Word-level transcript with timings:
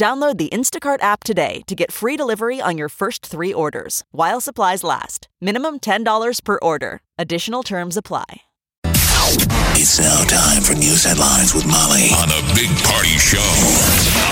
Download 0.00 0.38
the 0.38 0.48
Instacart 0.48 1.02
app 1.02 1.24
today 1.24 1.60
to 1.66 1.74
get 1.74 1.92
free 1.92 2.16
delivery 2.16 2.58
on 2.58 2.78
your 2.78 2.88
first 2.88 3.26
three 3.26 3.52
orders 3.52 4.02
while 4.12 4.40
supplies 4.40 4.82
last. 4.82 5.28
Minimum 5.42 5.80
$10 5.80 6.42
per 6.42 6.58
order. 6.62 7.02
Additional 7.18 7.62
terms 7.62 7.98
apply. 7.98 8.40
It's 9.82 9.98
now 9.98 10.24
time 10.24 10.60
for 10.60 10.74
news 10.74 11.04
headlines 11.04 11.54
with 11.54 11.64
Molly 11.64 12.10
on 12.20 12.28
the 12.28 12.52
Big 12.54 12.68
Party 12.84 13.16
Show 13.16 13.38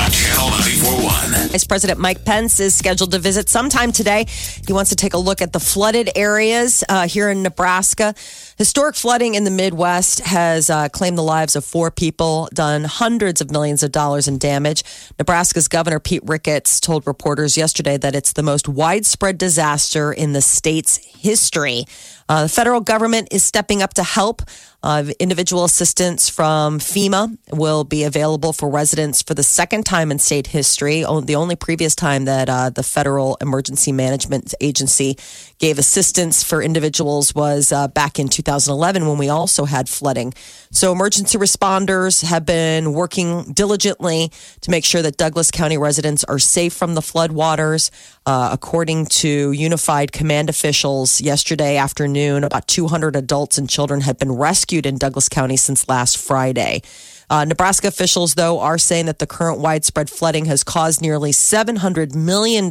on 0.05 0.11
Channel 0.11 0.51
941. 0.51 1.49
Vice 1.49 1.65
President 1.65 1.99
Mike 1.99 2.23
Pence 2.27 2.61
is 2.61 2.75
scheduled 2.75 3.13
to 3.13 3.19
visit 3.19 3.49
sometime 3.49 3.91
today. 3.91 4.27
He 4.67 4.75
wants 4.75 4.91
to 4.91 4.97
take 4.97 5.15
a 5.15 5.19
look 5.19 5.41
at 5.41 5.55
the 5.55 5.59
flooded 5.59 6.11
areas 6.15 6.85
uh, 6.91 7.09
here 7.09 7.31
in 7.31 7.43
Nebraska. 7.43 8.15
Historic 8.59 8.95
flooding 8.95 9.37
in 9.37 9.45
the 9.45 9.51
Midwest 9.51 10.21
has 10.21 10.69
uh, 10.69 10.91
claimed 10.91 11.17
the 11.17 11.23
lives 11.23 11.57
of 11.57 11.65
four 11.65 11.91
people, 11.91 12.51
done 12.53 12.85
hundreds 12.85 13.41
of 13.41 13.51
millions 13.51 13.83
of 13.83 13.91
dollars 13.91 14.29
in 14.29 14.37
damage. 14.37 14.85
Nebraska's 15.19 15.67
Governor 15.67 15.99
Pete 15.99 16.25
Ricketts 16.27 16.79
told 16.79 17.07
reporters 17.07 17.57
yesterday 17.57 17.97
that 17.97 18.15
it's 18.15 18.35
the 18.35 18.43
most 18.43 18.69
widespread 18.69 19.39
disaster 19.39 20.13
in 20.13 20.35
the 20.35 20.43
state's 20.43 20.99
history. 20.99 21.87
Uh, 22.29 22.43
the 22.43 22.49
federal 22.51 22.83
government 22.83 23.29
is 23.31 23.43
stepping 23.43 23.81
up 23.81 23.95
to 23.95 24.03
help. 24.03 24.43
Individual 24.85 25.65
assistance 25.65 26.29
from 26.29 26.79
FEMA 26.79 27.37
will 27.53 27.83
be 27.83 28.05
available 28.05 28.53
for 28.53 28.71
residents 28.71 29.23
for 29.23 29.35
the 29.35 29.43
second 29.43 29.85
time 29.85 30.13
in 30.13 30.21
state 30.21 30.49
history. 30.49 31.01
The 31.01 31.35
only 31.35 31.57
previous 31.57 31.97
time 31.97 32.27
that 32.27 32.49
uh, 32.49 32.71
the 32.71 32.85
Federal 32.85 33.37
Emergency 33.41 33.91
Management 33.91 34.55
Agency 34.61 35.19
gave 35.59 35.79
assistance 35.81 36.45
for 36.45 36.63
individuals 36.63 37.35
was 37.35 37.73
uh, 37.73 37.89
back 37.89 38.21
in 38.21 38.29
2011 38.29 39.07
when 39.07 39.19
we 39.19 39.29
also 39.29 39.65
had 39.65 39.89
flooding. 39.89 40.33
So, 40.71 40.93
emergency 40.93 41.39
responders 41.39 42.23
have 42.25 42.45
been 42.45 42.93
working 42.93 43.53
diligently 43.53 44.31
to 44.61 44.71
make 44.71 44.85
sure 44.85 45.01
that 45.01 45.17
Douglas 45.17 45.51
County 45.51 45.79
residents 45.79 46.25
are 46.25 46.39
safe 46.39 46.75
from 46.75 46.95
the 46.95 47.01
floodwaters. 47.01 47.91
Uh, 48.27 48.51
according 48.53 49.07
to 49.07 49.53
Unified 49.53 50.13
Command 50.13 50.51
officials, 50.51 51.23
yesterday 51.23 51.79
afternoon, 51.79 52.45
about 52.45 52.67
200 52.69 53.17
adults 53.17 53.57
and 53.57 53.71
children 53.71 54.03
had 54.03 54.19
been 54.19 54.33
rescued 54.33 54.85
in 54.85 54.99
Douglas 54.99 55.29
County 55.29 55.57
since 55.57 55.89
last 55.89 56.19
Friday. 56.19 56.83
Uh, 57.31 57.45
Nebraska 57.45 57.89
officials, 57.89 58.35
though, 58.35 58.61
are 58.61 58.79
saying 58.79 59.07
that 59.07 59.19
the 59.19 59.27
current 59.27 59.61
widespread 59.61 60.09
flooding 60.09 60.47
has 60.47 60.65
caused 60.65 61.03
nearly 61.03 61.31
$700 61.31 62.15
million 62.15 62.71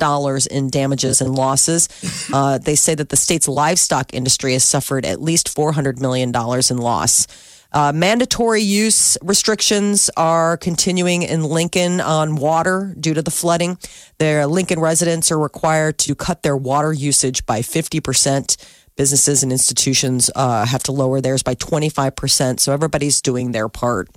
in 0.52 0.70
damages 0.70 1.22
and 1.22 1.36
losses. 1.36 1.88
Uh, 2.34 2.58
they 2.58 2.76
say 2.76 2.96
that 2.96 3.10
the 3.10 3.18
state's 3.18 3.48
livestock 3.48 4.14
industry 4.14 4.54
has 4.54 4.64
suffered 4.64 5.06
at 5.06 5.22
least 5.22 5.56
$400 5.56 6.00
million 6.00 6.30
in 6.30 6.78
loss. 6.78 7.28
Uh, 7.72 7.92
mandatory 7.94 8.62
use 8.62 9.18
restrictions 9.22 10.10
are 10.18 10.58
continuing 10.58 11.22
in 11.22 11.44
Lincoln 11.44 12.00
on 12.00 12.36
water 12.38 12.96
due 13.00 13.14
to 13.14 13.22
the 13.22 13.32
flooding. 13.32 13.78
Their 14.18 14.48
Lincoln 14.48 14.80
residents 14.80 15.32
are 15.32 15.40
required 15.40 15.98
to 16.00 16.16
cut 16.16 16.44
their 16.44 16.58
water 16.58 16.94
usage 16.94 17.46
by 17.46 17.60
50%. 17.60 18.58
Businesses 18.96 19.44
and 19.44 19.52
institutions 19.52 20.32
uh, 20.36 20.66
have 20.66 20.82
to 20.84 20.92
lower 20.92 21.22
theirs 21.22 21.44
by 21.44 21.54
25%. 21.54 22.60
So 22.60 22.74
everybody's 22.74 23.22
doing 23.22 23.52
their 23.52 23.70
part. 23.70 24.10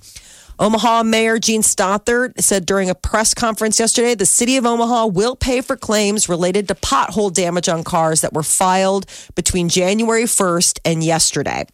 Omaha 0.61 1.01
Mayor 1.01 1.39
Jean 1.39 1.63
Stothert 1.63 2.39
said 2.39 2.67
during 2.67 2.87
a 2.87 2.93
press 2.93 3.33
conference 3.33 3.79
yesterday 3.79 4.13
the 4.13 4.27
city 4.27 4.57
of 4.57 4.65
Omaha 4.65 5.07
will 5.07 5.35
pay 5.35 5.59
for 5.59 5.75
claims 5.75 6.29
related 6.29 6.67
to 6.67 6.75
pothole 6.75 7.33
damage 7.33 7.67
on 7.67 7.83
cars 7.83 8.21
that 8.21 8.31
were 8.31 8.43
filed 8.43 9.07
between 9.33 9.69
January 9.69 10.25
1st 10.25 10.79
and 10.85 11.03
yesterday. 11.03 11.65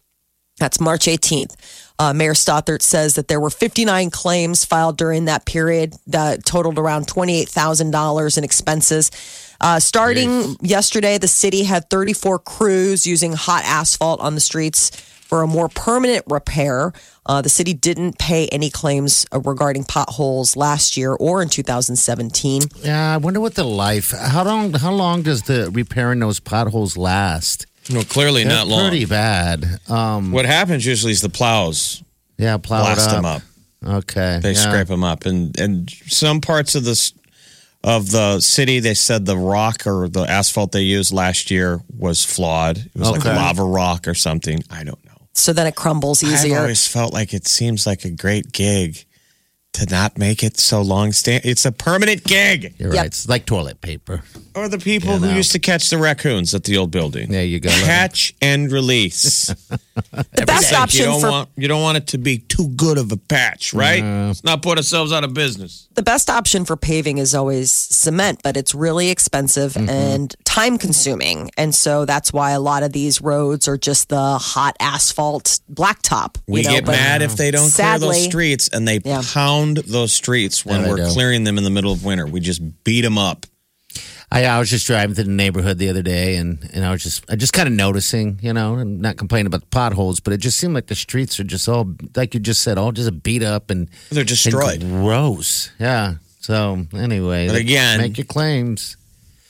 That's 0.58 0.80
March 0.80 1.04
18th. 1.04 1.54
Uh, 1.98 2.14
Mayor 2.14 2.32
Stothert 2.32 2.80
says 2.80 3.14
that 3.16 3.28
there 3.28 3.38
were 3.38 3.50
59 3.50 4.08
claims 4.08 4.64
filed 4.64 4.96
during 4.96 5.26
that 5.26 5.44
period 5.44 5.94
that 6.06 6.46
totaled 6.46 6.78
around 6.78 7.08
$28,000 7.08 8.38
in 8.38 8.44
expenses. 8.44 9.10
Uh, 9.60 9.78
starting 9.80 10.56
yesterday, 10.62 11.18
the 11.18 11.28
city 11.28 11.64
had 11.64 11.90
34 11.90 12.38
crews 12.38 13.06
using 13.06 13.34
hot 13.34 13.64
asphalt 13.66 14.20
on 14.20 14.34
the 14.34 14.40
streets 14.40 14.90
for 15.28 15.42
a 15.42 15.46
more 15.46 15.68
permanent 15.68 16.24
repair. 16.26 16.92
Uh, 17.26 17.42
the 17.42 17.50
city 17.50 17.74
didn't 17.74 18.18
pay 18.18 18.48
any 18.48 18.70
claims 18.70 19.26
uh, 19.30 19.38
regarding 19.40 19.84
potholes 19.84 20.56
last 20.56 20.96
year 20.96 21.12
or 21.12 21.42
in 21.42 21.48
2017. 21.50 22.62
Yeah, 22.82 23.14
I 23.14 23.18
wonder 23.18 23.38
what 23.38 23.54
the 23.54 23.64
life. 23.64 24.12
How 24.12 24.42
long? 24.44 24.72
How 24.72 24.92
long 24.92 25.20
does 25.22 25.42
the 25.42 25.70
repairing 25.70 26.20
those 26.20 26.40
potholes 26.40 26.96
last? 26.96 27.66
No, 27.90 28.02
clearly 28.02 28.44
They're 28.44 28.52
not 28.54 28.68
long. 28.68 28.88
Pretty 28.88 29.04
bad. 29.04 29.64
Um, 29.88 30.32
What 30.32 30.46
happens 30.46 30.84
usually 30.84 31.12
is 31.12 31.20
the 31.22 31.28
plows 31.30 32.02
yeah, 32.38 32.56
plow 32.56 32.80
it 32.82 32.94
blast 32.94 33.08
up. 33.10 33.14
them 33.16 33.24
up. 33.24 33.42
Okay, 33.84 34.40
They 34.42 34.52
yeah. 34.52 34.58
scrape 34.58 34.88
them 34.88 35.04
up, 35.04 35.26
and 35.26 35.58
and 35.60 35.90
some 36.06 36.40
parts 36.40 36.74
of 36.74 36.84
this 36.84 37.12
of 37.84 38.10
the 38.10 38.40
city, 38.40 38.80
they 38.80 38.94
said 38.94 39.24
the 39.24 39.36
rock 39.36 39.86
or 39.86 40.08
the 40.08 40.22
asphalt 40.22 40.72
they 40.72 40.82
used 40.82 41.12
last 41.12 41.50
year 41.50 41.80
was 41.96 42.24
flawed. 42.24 42.76
It 42.78 42.90
was 42.96 43.10
like 43.10 43.24
lava 43.24 43.62
rock 43.62 44.08
or 44.08 44.14
something. 44.14 44.62
I 44.70 44.82
don't 44.84 45.02
know. 45.04 45.07
So 45.38 45.52
then 45.52 45.66
it 45.66 45.74
crumbles 45.76 46.22
easier. 46.22 46.56
I've 46.56 46.62
always 46.62 46.86
felt 46.86 47.12
like 47.12 47.32
it 47.32 47.46
seems 47.46 47.86
like 47.86 48.04
a 48.04 48.10
great 48.10 48.52
gig 48.52 49.04
to 49.74 49.86
not 49.86 50.18
make 50.18 50.42
it 50.42 50.58
so 50.58 50.82
long 50.82 51.12
stand. 51.12 51.44
It's 51.44 51.64
a 51.64 51.72
permanent 51.72 52.24
gig. 52.24 52.74
You're 52.78 52.88
Yep. 52.92 52.96
right. 52.98 53.06
It's 53.06 53.28
like 53.28 53.46
toilet 53.46 53.80
paper. 53.80 54.22
Or 54.58 54.68
the 54.68 54.78
people 54.78 55.14
You 55.14 55.18
who 55.28 55.36
used 55.36 55.52
to 55.52 55.58
catch 55.58 55.88
the 55.90 55.98
raccoons 55.98 56.54
at 56.54 56.64
the 56.64 56.76
old 56.76 56.90
building. 56.90 57.30
There 57.30 57.44
you 57.44 57.60
go. 57.60 57.70
Catch 57.70 58.34
and 58.42 58.70
release. 58.72 59.46
the 60.12 60.44
best 60.46 60.72
you 60.72 60.76
option 60.76 61.04
don't 61.06 61.20
for 61.20 61.30
want 61.30 61.48
you 61.56 61.68
don't 61.68 61.82
want 61.82 61.96
it 61.96 62.06
to 62.08 62.18
be 62.18 62.38
too 62.38 62.68
good 62.70 62.98
of 62.98 63.12
a 63.12 63.16
patch, 63.16 63.72
right? 63.72 64.02
Let's 64.02 64.42
not 64.42 64.62
put 64.62 64.78
ourselves 64.78 65.12
out 65.12 65.22
of 65.24 65.34
business. 65.34 65.86
the 65.94 66.02
best 66.02 66.28
option 66.30 66.64
for 66.64 66.76
paving 66.76 67.18
is 67.18 67.34
always 67.34 67.70
cement, 67.70 68.40
but 68.42 68.56
it's 68.56 68.74
really 68.74 69.10
expensive 69.10 69.74
mm-hmm. 69.74 69.88
and 69.88 70.34
time 70.44 70.78
consuming. 70.78 71.50
And 71.56 71.74
so 71.74 72.04
that's 72.04 72.32
why 72.32 72.50
a 72.52 72.60
lot 72.60 72.82
of 72.82 72.92
these 72.92 73.20
roads 73.20 73.68
are 73.68 73.78
just 73.78 74.08
the 74.08 74.38
hot 74.38 74.76
asphalt 74.80 75.60
blacktop. 75.72 76.36
you 76.46 76.54
We 76.54 76.62
know, 76.62 76.70
get 76.70 76.84
but 76.84 76.92
mad 76.92 77.22
if 77.22 77.36
they 77.36 77.50
don't 77.50 77.70
clear 77.70 77.98
those 77.98 78.24
streets 78.24 78.68
and 78.72 78.86
they 78.88 79.00
Yeah. 79.04 79.22
pound 79.32 79.78
those 79.78 80.12
streets 80.12 80.64
when 80.64 80.82
Yeah, 80.82 80.88
we're 80.88 80.96
do. 80.96 81.06
clearing 81.12 81.44
them 81.44 81.58
in 81.58 81.64
the 81.64 81.70
middle 81.70 81.92
of 81.92 82.04
winter. 82.04 82.26
We 82.26 82.40
just 82.40 82.60
beat 82.84 83.02
them 83.02 83.18
up. 83.18 83.46
I, 84.30 84.44
I 84.44 84.58
was 84.58 84.68
just 84.68 84.86
driving 84.86 85.14
through 85.14 85.24
the 85.24 85.30
neighborhood 85.30 85.78
the 85.78 85.88
other 85.88 86.02
day, 86.02 86.36
and, 86.36 86.68
and 86.74 86.84
I 86.84 86.90
was 86.90 87.02
just 87.02 87.24
I 87.30 87.36
just 87.36 87.52
kind 87.54 87.66
of 87.66 87.72
noticing, 87.74 88.38
you 88.42 88.52
know, 88.52 88.74
and 88.74 89.00
not 89.00 89.16
complaining 89.16 89.46
about 89.46 89.60
the 89.62 89.66
potholes, 89.68 90.20
but 90.20 90.32
it 90.34 90.36
just 90.38 90.58
seemed 90.58 90.74
like 90.74 90.86
the 90.88 90.94
streets 90.94 91.40
are 91.40 91.44
just 91.44 91.66
all 91.68 91.94
like 92.14 92.34
you 92.34 92.40
just 92.40 92.62
said, 92.62 92.76
all 92.76 92.92
just 92.92 93.22
beat 93.22 93.42
up 93.42 93.70
and 93.70 93.88
They're 94.10 94.24
destroyed. 94.24 94.82
and 94.82 95.02
gross. 95.02 95.70
Yeah. 95.78 96.14
So 96.40 96.86
anyway, 96.94 97.46
But 97.48 97.56
again- 97.56 98.00
make 98.00 98.18
your 98.18 98.26
claims. 98.26 98.96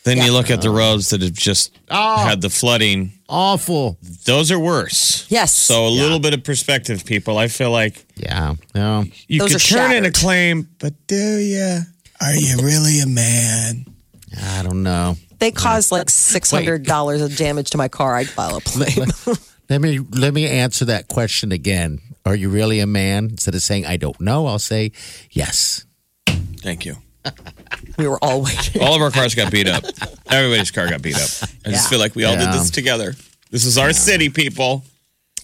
Then 0.05 0.19
you 0.19 0.33
look 0.33 0.51
at 0.51 0.63
the 0.63 0.71
roads 0.71 1.11
that 1.11 1.21
have 1.21 1.35
just 1.35 1.77
Oh. 1.91 2.25
had 2.25 2.41
the 2.41 2.49
flooding. 2.49 3.13
Awful. 3.29 3.99
Those 4.25 4.51
are 4.51 4.59
worse. 4.59 5.27
Yes. 5.29 5.53
So 5.53 5.87
a 5.87 5.91
little 5.91 6.19
bit 6.19 6.33
of 6.33 6.43
perspective, 6.45 7.05
people. 7.05 7.37
I 7.37 7.49
feel 7.49 7.71
like 7.71 8.07
Yeah. 8.17 8.55
Yeah. 8.75 9.05
you 9.27 9.41
Those 9.41 9.53
could 9.53 9.57
are 9.57 9.89
turn 9.89 9.93
in 9.93 10.05
a 10.07 10.11
claim, 10.13 10.67
but 10.79 10.95
do 11.09 11.17
you? 11.37 11.81
Are 12.23 12.35
you 12.35 12.57
really 12.63 13.01
a 13.01 13.07
man? 13.07 13.85
I 14.37 14.63
don't 14.63 14.83
know. 14.83 15.17
they 15.39 15.51
caused 15.51 15.91
like 15.93 16.11
six 16.11 16.51
hundred 16.51 16.85
dollars 16.85 17.21
of 17.23 17.37
damage 17.37 17.71
to 17.71 17.79
my 17.79 17.89
car, 17.89 18.15
I'd 18.17 18.29
file 18.29 18.57
a 18.57 18.61
claim. 18.61 19.09
Let 19.71 19.83
me 19.83 19.99
let 19.99 20.33
me 20.33 20.47
answer 20.47 20.87
that 20.87 21.09
question 21.09 21.53
again. 21.53 22.01
Are 22.25 22.35
you 22.35 22.49
really 22.49 22.81
a 22.81 22.87
man? 22.87 23.27
Instead 23.27 23.55
of 23.55 23.61
saying 23.63 23.85
I 23.85 23.99
don't 23.99 24.19
know, 24.19 24.47
I'll 24.47 24.59
say 24.59 24.93
yes. 25.31 25.85
Thank 26.27 26.87
you. 26.87 26.97
we 27.99 28.09
were 28.09 28.19
all 28.25 28.43
waiting. 28.43 28.81
All 28.83 28.95
of 28.95 29.03
our 29.03 29.11
cars 29.11 29.35
got 29.35 29.53
beat 29.53 29.69
up. 29.69 29.85
Everybody's 30.31 30.71
car 30.71 30.89
got 30.89 31.03
beat 31.03 31.17
up. 31.17 31.21
I 31.21 31.27
just 31.27 31.67
Yeah. 31.67 31.81
feel 31.91 31.99
like 31.99 32.15
we 32.15 32.25
all 32.25 32.35
did 32.37 32.49
this 32.53 32.71
together. 32.71 33.15
This 33.51 33.67
is 33.67 33.77
our 33.77 33.93
city, 33.93 34.31
people. 34.31 34.85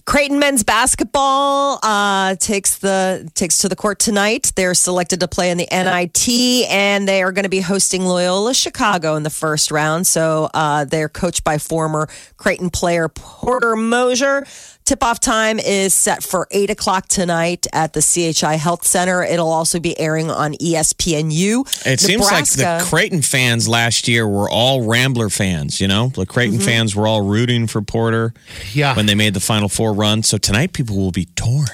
Creighton 0.05 0.37
men's 0.37 0.63
basketball 0.63 1.79
uh, 1.81 2.35
takes 2.35 2.77
the 2.77 3.29
takes 3.33 3.57
to 3.59 3.69
the 3.69 3.75
court 3.75 3.97
tonight. 3.97 4.51
They're 4.55 4.75
selected 4.75 5.19
to 5.21 5.27
play 5.27 5.49
in 5.49 5.57
the 5.57 5.67
NIT, 5.71 6.69
and 6.69 7.07
they 7.07 7.23
are 7.23 7.31
going 7.31 7.43
to 7.43 7.49
be 7.49 7.61
hosting 7.61 8.05
Loyola 8.05 8.53
Chicago 8.53 9.15
in 9.15 9.23
the 9.23 9.31
first 9.31 9.71
round. 9.71 10.05
So 10.05 10.51
uh, 10.53 10.85
they're 10.85 11.09
coached 11.09 11.43
by 11.43 11.57
former 11.57 12.07
Creighton 12.37 12.69
player 12.69 13.09
Porter 13.09 13.75
Moser. 13.75 14.45
Tip 14.85 15.03
off 15.03 15.19
time 15.19 15.57
is 15.57 15.95
set 15.95 16.21
for 16.21 16.47
8 16.51 16.69
o'clock 16.69 17.07
tonight 17.07 17.65
at 17.73 17.93
the 17.93 18.01
CHI 18.03 18.53
Health 18.57 18.85
Center. 18.85 19.23
It'll 19.23 19.51
also 19.51 19.79
be 19.79 19.99
airing 19.99 20.29
on 20.29 20.53
E 20.61 20.75
ESPNU. 20.75 21.87
It 21.87 21.99
seems 21.99 22.21
like 22.21 22.45
the 22.45 22.85
Creighton 22.87 23.23
fans 23.23 23.67
last 23.67 24.07
year 24.07 24.27
were 24.27 24.47
all 24.47 24.83
Rambler 24.83 25.31
fans, 25.31 25.81
you 25.81 25.87
know? 25.87 26.09
The 26.09 26.27
Creighton 26.27 26.59
Mm-hmm. 26.59 26.65
fans 26.67 26.95
were 26.95 27.07
all 27.07 27.21
rooting 27.23 27.65
for 27.65 27.81
Porter 27.81 28.35
Yeah. 28.73 28.95
when 28.95 29.07
they 29.07 29.15
made 29.15 29.33
the 29.33 29.39
Final 29.39 29.69
Four 29.69 29.91
run. 29.93 30.21
So 30.21 30.37
tonight 30.37 30.73
people 30.73 30.97
will 30.97 31.11
be 31.11 31.25
torn. 31.35 31.65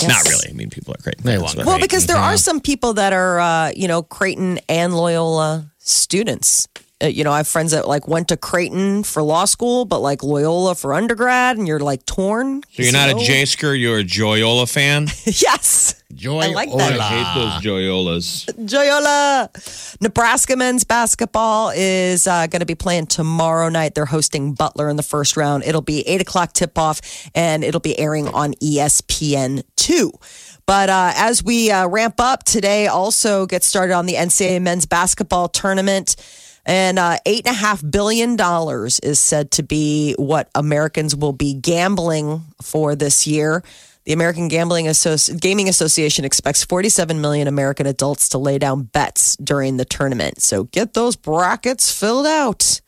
Yes. 0.00 0.08
Not 0.08 0.24
really. 0.32 0.48
I 0.48 0.52
mean, 0.54 0.70
people 0.70 0.94
are 0.94 1.02
Creighton 1.02 1.22
They 1.22 1.36
fans. 1.38 1.56
won't. 1.56 1.66
Well, 1.66 1.78
because 1.78 2.06
there 2.06 2.16
are 2.16 2.38
some 2.38 2.60
people 2.62 2.94
that 2.94 3.12
are, 3.12 3.40
uh, 3.40 3.72
you 3.76 3.88
know, 3.88 4.02
Creighton 4.02 4.58
and 4.70 4.96
Loyola 4.96 5.66
students. 5.80 6.66
Uh, 7.02 7.06
you 7.08 7.24
know, 7.24 7.32
I 7.32 7.38
have 7.38 7.48
friends 7.48 7.72
that 7.72 7.88
like 7.88 8.06
went 8.06 8.28
to 8.28 8.36
Creighton 8.36 9.02
for 9.02 9.20
law 9.22 9.46
school, 9.46 9.84
but 9.84 9.98
like 9.98 10.22
Loyola 10.22 10.74
for 10.76 10.94
undergrad, 10.94 11.58
and 11.58 11.66
you're 11.66 11.80
like 11.80 12.06
torn. 12.06 12.62
So 12.72 12.82
you're 12.84 12.92
not 12.92 13.08
a 13.08 13.12
So- 13.12 13.18
Jasker, 13.18 13.78
you're 13.78 13.98
a 13.98 14.04
Joyola 14.04 14.70
fan? 14.72 15.08
yes. 15.24 15.96
Joy 16.14 16.38
I 16.42 16.46
like 16.52 16.70
that. 16.76 16.92
Ola. 16.92 17.02
hate 17.02 17.34
those 17.34 17.52
Joyolas. 17.64 18.46
Joyola. 18.66 20.00
Nebraska 20.00 20.56
men's 20.56 20.84
basketball 20.84 21.72
is 21.74 22.28
uh, 22.28 22.46
going 22.46 22.60
to 22.60 22.66
be 22.66 22.76
playing 22.76 23.06
tomorrow 23.06 23.68
night. 23.68 23.96
They're 23.96 24.04
hosting 24.06 24.54
Butler 24.54 24.88
in 24.88 24.94
the 24.96 25.02
first 25.02 25.36
round. 25.36 25.64
It'll 25.64 25.82
be 25.82 26.02
8 26.06 26.20
o'clock 26.20 26.52
tip 26.52 26.78
off 26.78 27.00
and 27.34 27.64
it'll 27.64 27.80
be 27.80 27.98
airing 27.98 28.28
on 28.28 28.54
E 28.60 28.78
ESPN2. 28.78 30.12
But 30.66 30.88
uh, 30.88 31.12
as 31.16 31.42
we 31.42 31.70
uh, 31.72 31.88
ramp 31.88 32.20
up 32.20 32.44
today, 32.44 32.86
also 32.86 33.46
get 33.46 33.62
started 33.64 33.92
on 33.94 34.06
the 34.06 34.14
NCAA 34.14 34.62
men's 34.62 34.86
basketball 34.86 35.48
tournament. 35.48 36.16
And 36.66 36.98
uh, 36.98 37.18
eight 37.26 37.46
and 37.46 37.54
a 37.54 37.58
half 37.58 37.82
billion 37.88 38.36
dollars 38.36 38.98
is 39.00 39.18
said 39.18 39.50
to 39.52 39.62
be 39.62 40.14
what 40.18 40.48
Americans 40.54 41.14
will 41.14 41.32
be 41.32 41.54
gambling 41.54 42.42
for 42.62 42.94
this 42.94 43.26
year. 43.26 43.62
The 44.04 44.12
American 44.12 44.48
Gambling 44.48 44.84
Associ- 44.84 45.40
Gaming 45.40 45.68
Association 45.68 46.26
expects 46.26 46.62
47 46.62 47.22
million 47.22 47.48
American 47.48 47.86
adults 47.86 48.28
to 48.30 48.38
lay 48.38 48.58
down 48.58 48.82
bets 48.82 49.34
during 49.36 49.78
the 49.78 49.86
tournament. 49.86 50.42
So 50.42 50.64
get 50.64 50.92
those 50.92 51.16
brackets 51.16 51.90
filled 51.90 52.26
out. 52.26 52.82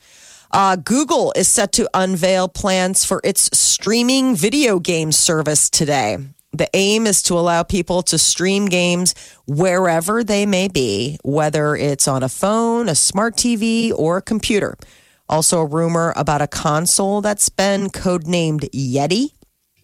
Uh, 0.50 0.76
Google 0.76 1.32
is 1.34 1.49
set 1.49 1.73
to 1.73 1.88
unveil 1.94 2.49
plans 2.49 3.05
for 3.05 3.20
its 3.25 3.50
streaming 3.58 4.37
video 4.37 4.78
game 4.78 5.11
service 5.11 5.70
today. 5.70 6.19
The 6.56 6.70
aim 6.74 7.06
is 7.06 7.22
to 7.24 7.34
allow 7.34 7.62
people 7.62 8.02
to 8.04 8.18
stream 8.18 8.66
games 8.66 9.14
wherever 9.46 10.24
they 10.24 10.46
may 10.46 10.68
be, 10.68 11.18
whether 11.22 11.76
it's 11.76 12.08
on 12.08 12.22
a 12.22 12.28
phone, 12.28 12.88
a 12.88 12.94
smart 12.94 13.36
TV, 13.36 13.92
or 13.94 14.18
a 14.18 14.22
computer. 14.22 14.76
Also, 15.28 15.60
a 15.60 15.66
rumor 15.66 16.12
about 16.16 16.40
a 16.40 16.46
console 16.46 17.20
that's 17.20 17.48
been 17.48 17.88
codenamed 17.88 18.70
Yeti. 18.70 19.32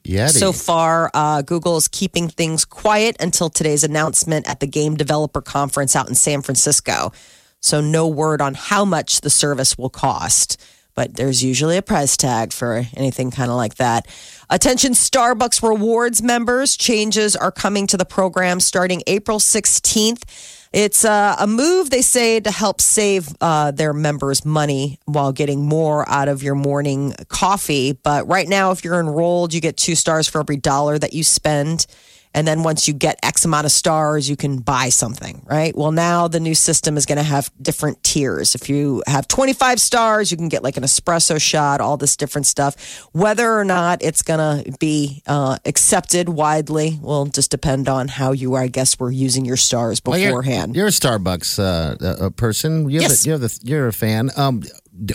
Yeti. 0.04 0.30
So 0.30 0.52
far, 0.52 1.10
uh, 1.14 1.42
Google 1.42 1.76
is 1.76 1.88
keeping 1.88 2.28
things 2.28 2.64
quiet 2.64 3.16
until 3.20 3.50
today's 3.50 3.84
announcement 3.84 4.48
at 4.48 4.60
the 4.60 4.66
Game 4.66 4.96
Developer 4.96 5.40
Conference 5.40 5.94
out 5.94 6.08
in 6.08 6.14
San 6.14 6.42
Francisco. 6.42 7.12
So, 7.60 7.80
no 7.80 8.08
word 8.08 8.40
on 8.40 8.54
how 8.54 8.84
much 8.84 9.20
the 9.20 9.30
service 9.30 9.76
will 9.76 9.90
cost. 9.90 10.60
But 10.94 11.15
there's 11.15 11.43
usually 11.43 11.77
a 11.77 11.83
price 11.83 12.17
tag 12.17 12.53
for 12.53 12.85
anything 12.94 13.31
kind 13.31 13.50
of 13.50 13.56
like 13.56 13.77
that. 13.77 14.06
Attention 14.50 14.93
Starbucks 14.93 15.67
Rewards 15.67 16.23
members, 16.23 16.77
changes 16.77 17.35
are 17.35 17.50
coming 17.50 17.87
to 17.87 17.97
the 17.97 18.05
program 18.05 18.61
starting 18.61 19.03
April 19.06 19.39
16th. 19.39 20.25
It's 20.73 21.05
uh, 21.05 21.37
a 21.39 21.47
move, 21.47 21.91
they 21.91 22.00
say, 22.00 22.41
to 22.41 22.50
help 22.50 22.81
save 22.81 23.29
uh, 23.43 23.73
their 23.73 23.93
members 23.93 24.44
money 24.44 24.99
while 25.05 25.31
getting 25.31 25.67
more 25.67 26.09
out 26.09 26.29
of 26.29 26.43
your 26.43 26.55
morning 26.55 27.15
coffee. 27.29 27.93
But 27.93 28.27
right 28.27 28.49
now, 28.49 28.71
if 28.71 28.83
you're 28.83 28.99
enrolled, 28.99 29.53
you 29.53 29.61
get 29.61 29.77
two 29.77 29.94
stars 29.94 30.29
for 30.29 30.41
every 30.41 30.56
dollar 30.56 30.99
that 30.99 31.12
you 31.12 31.25
spend. 31.25 31.87
And 32.34 32.46
then 32.46 32.62
once 32.62 32.88
you 32.88 32.94
get 32.94 33.19
X 33.23 33.44
amount 33.44 33.67
of 33.67 33.73
stars, 33.73 34.29
you 34.29 34.37
can 34.37 34.58
buy 34.58 34.88
something, 34.88 35.43
right? 35.46 35.76
Well, 35.76 35.93
now 35.93 36.29
the 36.29 36.40
new 36.40 36.55
system 36.55 36.96
is 36.96 37.05
going 37.06 37.19
to 37.19 37.23
have 37.25 37.50
different 37.61 38.02
tiers. 38.02 38.55
If 38.55 38.69
you 38.69 39.02
have 39.06 39.29
25 39.29 39.81
stars, 39.81 40.31
you 40.31 40.37
can 40.37 40.49
get 40.49 40.62
like 40.62 40.76
an 40.76 40.82
espresso 40.82 41.40
shot, 41.40 41.81
all 41.81 41.96
this 41.96 42.17
different 42.17 42.46
stuff. 42.46 42.75
Whether 43.12 43.52
or 43.52 43.64
not 43.64 44.02
it's 44.02 44.23
going 44.23 44.64
to 44.64 44.73
be 44.79 45.23
uh, 45.26 45.58
accepted 45.67 46.29
widely 46.29 46.99
will 47.02 47.26
just 47.26 47.50
depend 47.50 47.88
on 47.88 48.08
how 48.08 48.32
you, 48.32 48.55
I 48.55 48.69
guess, 48.69 48.99
were 48.99 49.11
using 49.11 49.44
your 49.44 49.56
stars 49.58 50.00
Well, 50.05 50.19
you're- 50.19 50.31
beforehand. 50.31 50.75
You're, 50.75 50.87
a 50.87 50.90
Starbucks 50.90 51.58
uh, 51.58 52.25
uh, 52.26 52.31
person. 52.31 52.88
You're 52.88 53.02
Yes. 53.02 53.23
The, 53.23 53.29
you're, 53.29 53.38
the, 53.38 53.61
you're 53.62 53.88
a 53.88 53.93
fan. 53.93 54.31
Um, 54.37 54.62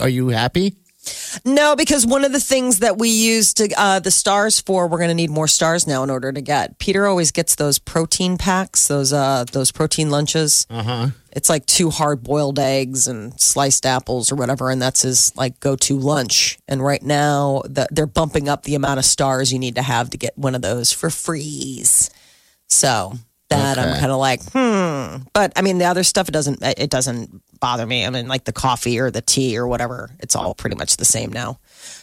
are 0.00 0.08
you 0.08 0.28
happy? 0.28 0.76
No, 1.44 1.76
because 1.76 2.06
one 2.06 2.24
of 2.24 2.32
the 2.32 2.40
things 2.40 2.80
that 2.80 2.98
we 2.98 3.08
use 3.08 3.54
to 3.54 3.68
uh, 3.76 4.00
the 4.00 4.10
stars 4.10 4.60
for, 4.60 4.88
we're 4.88 4.98
going 4.98 5.08
to 5.08 5.14
need 5.14 5.30
more 5.30 5.48
stars 5.48 5.86
now 5.86 6.02
in 6.02 6.10
order 6.10 6.32
to 6.32 6.40
get. 6.40 6.78
Peter 6.78 7.06
always 7.06 7.30
gets 7.30 7.54
those 7.56 7.78
protein 7.78 8.38
packs, 8.38 8.88
those 8.88 9.12
uh, 9.12 9.44
those 9.52 9.72
protein 9.72 10.10
lunches. 10.10 10.66
Uh 10.70 10.82
huh. 10.82 11.08
It's 11.30 11.48
like 11.48 11.66
two 11.66 11.90
hard 11.90 12.22
boiled 12.22 12.58
eggs 12.58 13.06
and 13.06 13.38
sliced 13.40 13.84
apples 13.86 14.32
or 14.32 14.36
whatever, 14.36 14.70
and 14.70 14.80
that's 14.80 15.02
his 15.02 15.36
like 15.36 15.60
go 15.60 15.76
to 15.76 15.98
lunch. 15.98 16.58
And 16.66 16.82
right 16.82 17.02
now, 17.02 17.62
the, 17.64 17.86
they're 17.90 18.06
bumping 18.06 18.48
up 18.48 18.62
the 18.62 18.74
amount 18.74 18.98
of 18.98 19.04
stars 19.04 19.52
you 19.52 19.58
need 19.58 19.76
to 19.76 19.82
have 19.82 20.10
to 20.10 20.18
get 20.18 20.36
one 20.36 20.54
of 20.54 20.62
those 20.62 20.92
for 20.92 21.10
freeze. 21.10 22.10
So 22.66 23.14
that 23.48 23.78
I'm 23.78 23.98
kind 23.98 24.12
of 24.12 24.18
like, 24.18 24.42
hmm. 24.52 25.24
But 25.32 25.52
I 25.56 25.62
mean, 25.62 25.78
the 25.78 25.86
other 25.86 26.04
stuff 26.04 26.28
it 26.28 26.32
doesn't 26.32 26.62
it 26.62 26.90
doesn't 26.90 27.42
bother 27.60 27.86
me. 27.86 28.04
I 28.04 28.10
mean, 28.10 28.28
like 28.28 28.44
the 28.44 28.52
coffee 28.52 28.98
or 28.98 29.10
the 29.10 29.22
tea 29.22 29.58
or 29.58 29.66
whatever, 29.66 30.10
it's 30.20 30.36
all 30.36 30.54
pretty 30.54 30.76
much 30.76 30.96
the 30.96 31.04
same 31.04 31.32
now. 31.32 31.58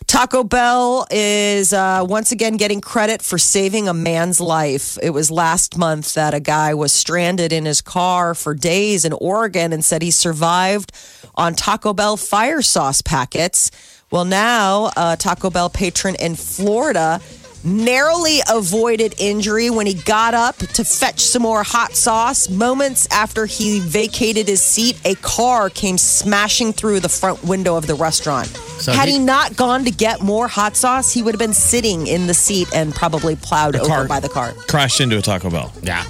Taco 0.07 0.43
Bell 0.43 1.07
is 1.11 1.73
uh, 1.73 2.05
once 2.07 2.31
again 2.31 2.57
getting 2.57 2.81
credit 2.81 3.21
for 3.21 3.37
saving 3.37 3.87
a 3.87 3.93
man's 3.93 4.39
life. 4.39 4.97
It 5.01 5.11
was 5.11 5.31
last 5.31 5.77
month 5.77 6.13
that 6.15 6.33
a 6.33 6.39
guy 6.39 6.73
was 6.73 6.91
stranded 6.91 7.53
in 7.53 7.65
his 7.65 7.81
car 7.81 8.35
for 8.35 8.53
days 8.53 9.05
in 9.05 9.13
Oregon 9.13 9.73
and 9.73 9.83
said 9.83 10.01
he 10.01 10.11
survived 10.11 10.91
on 11.35 11.53
Taco 11.53 11.93
Bell 11.93 12.17
fire 12.17 12.61
sauce 12.61 13.01
packets. 13.01 13.71
Well, 14.11 14.25
now 14.25 14.91
a 14.95 15.17
Taco 15.17 15.49
Bell 15.49 15.69
patron 15.69 16.15
in 16.15 16.35
Florida 16.35 17.19
narrowly 17.65 18.39
avoided 18.49 19.15
injury 19.17 19.69
when 19.69 19.87
he 19.87 19.93
got 19.93 20.33
up 20.33 20.55
to 20.57 20.83
fetch 20.85 21.19
some 21.19 21.41
more 21.41 21.63
hot 21.63 21.93
sauce. 21.95 22.47
Moments 22.49 23.07
after 23.11 23.45
he 23.45 23.79
vacated 23.79 24.47
his 24.47 24.61
seat, 24.61 24.99
a 25.03 25.15
car 25.15 25.69
came 25.69 25.97
smashing 25.97 26.71
through 26.73 26.99
the 26.99 27.09
front 27.09 27.43
window 27.43 27.75
of 27.75 27.87
the 27.87 27.95
restaurant. 27.95 28.47
So 28.79 28.91
Had 28.93 29.07
he- 29.07 29.15
he 29.15 29.19
not 29.19 29.55
gone 29.55 29.85
to 29.85 29.91
get 29.91 30.21
more 30.21 30.47
hot 30.47 30.75
sauce, 30.77 31.11
he 31.11 31.21
would 31.21 31.33
have 31.33 31.39
been 31.39 31.53
sitting 31.53 32.07
in 32.07 32.27
the 32.27 32.33
seat 32.33 32.67
and 32.73 32.93
probably 32.93 33.35
plowed 33.35 33.75
over 33.75 34.05
by 34.05 34.19
the 34.19 34.29
car. 34.29 34.53
Crashed 34.67 35.01
into 35.01 35.17
a 35.17 35.21
Taco 35.21 35.49
Bell. 35.49 35.73
Yeah. 35.81 36.03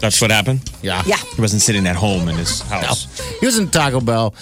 That's 0.00 0.20
what 0.20 0.30
happened? 0.30 0.70
Yeah. 0.82 1.02
Yeah. 1.06 1.16
He 1.16 1.40
wasn't 1.40 1.62
sitting 1.62 1.86
at 1.86 1.96
home 1.96 2.28
in 2.28 2.36
his 2.36 2.60
house. 2.60 3.06
He 3.40 3.46
was 3.46 3.58
in 3.58 3.68
Taco 3.70 4.00
Bell. 4.00 4.34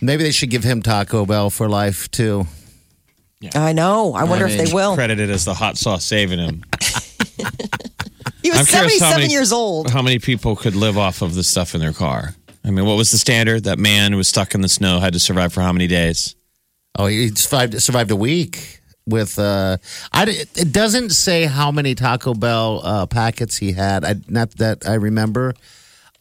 Maybe 0.00 0.22
they 0.22 0.30
should 0.32 0.48
give 0.48 0.64
him 0.64 0.80
Taco 0.82 1.26
Bell 1.26 1.50
for 1.50 1.68
life, 1.68 2.10
too. 2.10 2.46
I 3.54 3.72
know. 3.72 4.12
I 4.14 4.24
wonder 4.24 4.46
if 4.46 4.56
mean, 4.56 4.66
they 4.66 4.72
will. 4.72 4.94
Credited 4.94 5.30
as 5.30 5.44
the 5.44 5.54
hot 5.54 5.78
sauce 5.78 6.04
saving 6.04 6.38
him. 6.38 6.64
He 8.42 8.50
was 8.50 8.60
I'm 8.60 8.66
77 8.66 9.20
many- 9.20 9.32
years 9.32 9.52
old. 9.52 9.90
How 9.90 10.00
many 10.00 10.18
people 10.18 10.56
could 10.56 10.74
live 10.74 10.96
off 10.96 11.20
of 11.20 11.34
the 11.34 11.44
stuff 11.44 11.74
in 11.74 11.80
their 11.80 11.92
car? 11.92 12.34
I 12.64 12.70
mean, 12.70 12.86
what 12.86 12.96
was 12.96 13.10
the 13.10 13.18
standard? 13.18 13.64
That 13.64 13.78
man 13.78 14.12
who 14.12 14.18
was 14.18 14.28
stuck 14.28 14.54
in 14.54 14.62
the 14.62 14.68
snow 14.68 14.98
had 14.98 15.12
to 15.12 15.18
survive 15.20 15.52
for 15.52 15.60
how 15.60 15.72
many 15.72 15.86
days? 15.86 16.34
Oh, 16.98 17.06
he 17.06 17.28
survived, 17.28 17.80
survived 17.82 18.10
a 18.10 18.16
week 18.16 18.80
with. 19.06 19.38
Uh, 19.38 19.76
I, 20.12 20.24
it 20.56 20.72
doesn't 20.72 21.10
say 21.10 21.44
how 21.44 21.70
many 21.70 21.94
Taco 21.94 22.32
Bell 22.34 22.80
uh, 22.82 23.06
packets 23.06 23.58
he 23.58 23.72
had. 23.72 24.04
I, 24.04 24.14
not 24.28 24.52
that 24.56 24.88
I 24.88 24.94
remember. 24.94 25.54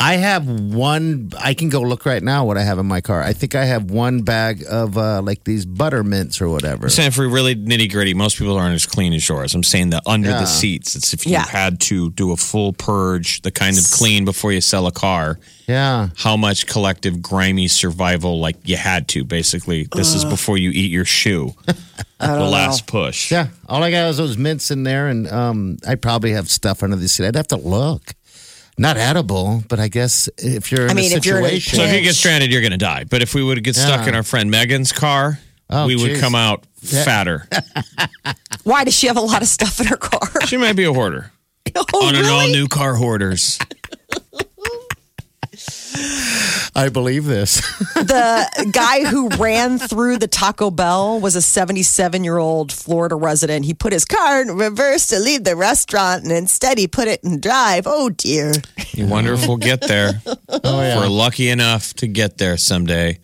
I 0.01 0.15
have 0.15 0.47
one. 0.47 1.31
I 1.37 1.53
can 1.53 1.67
go 1.67 1.81
look 1.81 2.05
right 2.05 2.23
now 2.23 2.45
what 2.45 2.57
I 2.57 2.63
have 2.63 2.79
in 2.79 2.85
my 2.85 3.01
car. 3.01 3.21
I 3.21 3.33
think 3.33 3.53
I 3.53 3.65
have 3.65 3.91
one 3.91 4.21
bag 4.21 4.63
of 4.69 4.97
uh, 4.97 5.21
like 5.21 5.43
these 5.43 5.65
butter 5.65 6.05
mints 6.05 6.39
or 6.41 6.47
whatever. 6.47 6.85
I'm 6.85 6.89
saying 6.89 7.11
for 7.11 7.27
really 7.27 7.53
nitty 7.53 7.91
gritty, 7.91 8.13
most 8.13 8.37
people 8.37 8.55
aren't 8.57 8.75
as 8.75 8.85
clean 8.85 9.11
as 9.11 9.27
yours. 9.27 9.53
I'm 9.53 9.63
saying 9.63 9.89
that 9.89 10.03
under 10.05 10.29
Yeah. 10.29 10.39
the 10.39 10.45
seats, 10.45 10.95
it's 10.95 11.13
if 11.13 11.25
you 11.25 11.33
Yeah. 11.33 11.45
had 11.45 11.81
to 11.81 12.11
do 12.11 12.31
a 12.31 12.37
full 12.37 12.71
purge, 12.71 13.41
the 13.41 13.51
kind 13.51 13.77
of 13.77 13.83
clean 13.91 14.23
before 14.23 14.53
you 14.53 14.61
sell 14.61 14.87
a 14.87 14.91
car, 14.93 15.37
Yeah. 15.67 16.09
how 16.15 16.37
much 16.37 16.65
collective 16.65 17.21
grimy 17.21 17.67
survival, 17.67 18.39
like 18.39 18.55
you 18.63 18.77
had 18.77 19.09
to 19.09 19.25
basically. 19.25 19.85
This 19.93 20.15
is 20.15 20.23
before 20.23 20.57
you 20.57 20.69
eat 20.69 20.91
your 20.91 21.03
shoe. 21.05 21.55
the 22.19 22.27
last 22.39 22.87
push. 22.87 23.31
Yeah. 23.31 23.47
All 23.67 23.83
I 23.83 23.91
got 23.91 24.07
is 24.09 24.17
those 24.17 24.37
mints 24.37 24.71
in 24.71 24.83
there, 24.83 25.07
and 25.09 25.27
um, 25.29 25.77
I 25.85 25.95
probably 25.95 26.31
have 26.31 26.49
stuff 26.49 26.83
under 26.83 26.95
the 26.95 27.09
seat. 27.09 27.25
I'd 27.27 27.35
have 27.35 27.47
to 27.47 27.57
look. 27.57 28.13
Not 28.79 28.95
edible, 28.95 29.61
but 29.67 29.77
I 29.79 29.89
guess 29.89 30.29
if 30.37 30.71
you're 30.71 30.85
in 30.85 30.91
I 30.91 30.93
mean, 30.93 31.11
a 31.11 31.15
if 31.17 31.25
you're 31.25 31.39
in 31.39 31.43
a 31.43 31.47
situation. 31.49 31.79
So 31.79 31.83
if 31.83 31.93
you 31.93 32.01
get 32.01 32.15
stranded, 32.15 32.49
you're 32.49 32.61
going 32.61 32.71
to 32.71 32.77
die. 32.77 33.03
But 33.03 33.21
if 33.21 33.35
we 33.35 33.43
would 33.43 33.61
get 33.61 33.75
stuck 33.75 34.03
Yeah. 34.03 34.09
in 34.09 34.15
our 34.15 34.23
friend 34.23 34.49
Megan's 34.49 34.93
car, 34.93 35.37
Oh, 35.69 35.85
we 35.85 35.97
would 35.97 36.11
geez. 36.11 36.21
come 36.21 36.33
out 36.33 36.65
fatter. 36.81 37.45
Why 38.63 38.85
does 38.85 38.93
she 38.95 39.07
have 39.07 39.17
a 39.17 39.21
lot 39.21 39.41
of 39.41 39.49
stuff 39.49 39.81
in 39.81 39.87
her 39.87 39.97
car? 39.97 40.45
she 40.47 40.55
might 40.55 40.77
be 40.77 40.85
a 40.85 40.93
hoarder. 40.93 41.29
oh, 41.75 42.07
on 42.07 42.15
an 42.15 42.21
really? 42.21 42.33
all 42.33 42.47
new 42.47 42.67
car 42.69 42.95
hoarders. 42.95 43.59
I 46.75 46.89
believe 46.91 47.25
this. 47.25 47.55
the 47.95 48.69
guy 48.71 49.05
who 49.05 49.29
ran 49.29 49.79
through 49.79 50.17
the 50.17 50.27
Taco 50.27 50.69
Bell 50.71 51.19
was 51.19 51.35
a 51.35 51.41
77 51.41 52.23
year 52.23 52.37
old 52.37 52.71
Florida 52.71 53.15
resident. 53.15 53.65
He 53.65 53.73
put 53.73 53.91
his 53.93 54.05
car 54.05 54.41
in 54.41 54.49
reverse 54.55 55.07
to 55.07 55.19
leave 55.19 55.43
the 55.43 55.55
restaurant 55.55 56.23
and 56.23 56.31
instead 56.31 56.77
he 56.77 56.87
put 56.87 57.07
it 57.07 57.23
in 57.23 57.39
drive. 57.41 57.83
Oh 57.87 58.09
dear. 58.09 58.53
You 58.91 59.07
wonder 59.07 59.33
if 59.33 59.47
we'll 59.47 59.57
get 59.57 59.81
there. 59.81 60.21
Oh, 60.61 60.81
If 60.81 60.97
we're 60.97 61.07
lucky 61.07 61.49
enough 61.49 61.93
to 61.95 62.07
get 62.07 62.37
there 62.37 62.57
someday. 62.57 63.19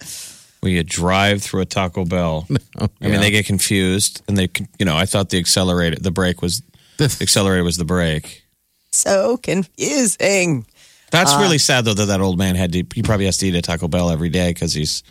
Will 0.61 0.69
you 0.69 0.83
drive 0.83 1.41
through 1.43 1.61
a 1.61 1.65
Taco 1.65 2.05
Bell? 2.05 2.47
I 2.79 2.87
mean, 3.01 3.19
they 3.19 3.29
get 3.31 3.45
confused, 3.45 4.21
and 4.27 4.37
they, 4.37 4.49
you 4.79 4.85
know, 4.85 4.95
I 4.95 5.05
thought 5.05 5.29
the 5.29 5.37
accelerator, 5.37 5.97
the 5.99 6.11
brake 6.11 6.41
was, 6.41 6.61
the 6.97 7.15
accelerator 7.21 7.63
was 7.63 7.77
the 7.77 7.85
brake. 7.85 8.43
So 8.91 9.37
confusing. 9.37 10.65
That's 11.11 11.33
Uh, 11.33 11.39
really 11.39 11.57
sad, 11.57 11.85
though, 11.85 11.93
that 11.93 12.05
that 12.05 12.21
old 12.21 12.37
man 12.37 12.55
had 12.55 12.71
to. 12.73 12.83
He 12.93 13.03
probably 13.03 13.25
has 13.25 13.37
to 13.37 13.47
eat 13.47 13.55
a 13.55 13.61
Taco 13.61 13.87
Bell 13.87 14.09
every 14.09 14.29
day 14.29 14.49
because 14.51 14.73
he's. 14.73 15.03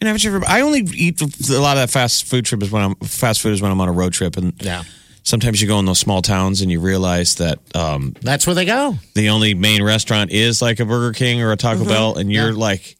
I 0.00 0.04
mean, 0.04 0.16
ever? 0.26 0.42
I 0.46 0.62
only 0.62 0.80
eat 0.94 1.20
a 1.20 1.58
lot 1.60 1.76
of 1.76 1.82
that 1.82 1.90
fast 1.90 2.24
food 2.26 2.44
trip 2.44 2.60
is 2.62 2.70
when 2.72 2.82
I'm 2.82 2.94
fast 2.96 3.40
food 3.40 3.52
is 3.52 3.62
when 3.62 3.70
I'm 3.70 3.80
on 3.80 3.88
a 3.88 3.92
road 3.92 4.12
trip, 4.12 4.36
and 4.36 4.52
Yeah. 4.60 4.82
sometimes 5.22 5.62
you 5.62 5.68
go 5.68 5.78
in 5.78 5.84
those 5.84 6.00
small 6.00 6.22
towns 6.22 6.60
and 6.60 6.72
you 6.72 6.80
realize 6.80 7.36
that 7.36 7.60
um, 7.76 8.14
That's 8.20 8.44
where 8.44 8.54
they 8.54 8.64
go. 8.64 8.98
the 9.14 9.28
only 9.28 9.54
main 9.54 9.80
restaurant 9.82 10.32
is 10.32 10.60
like 10.60 10.80
a 10.80 10.84
Burger 10.84 11.12
King 11.12 11.40
or 11.40 11.52
a 11.52 11.56
Taco 11.56 11.80
Mm-hmm. 11.82 11.88
Bell, 11.88 12.16
and 12.18 12.32
you're 12.32 12.52
like 12.52 12.96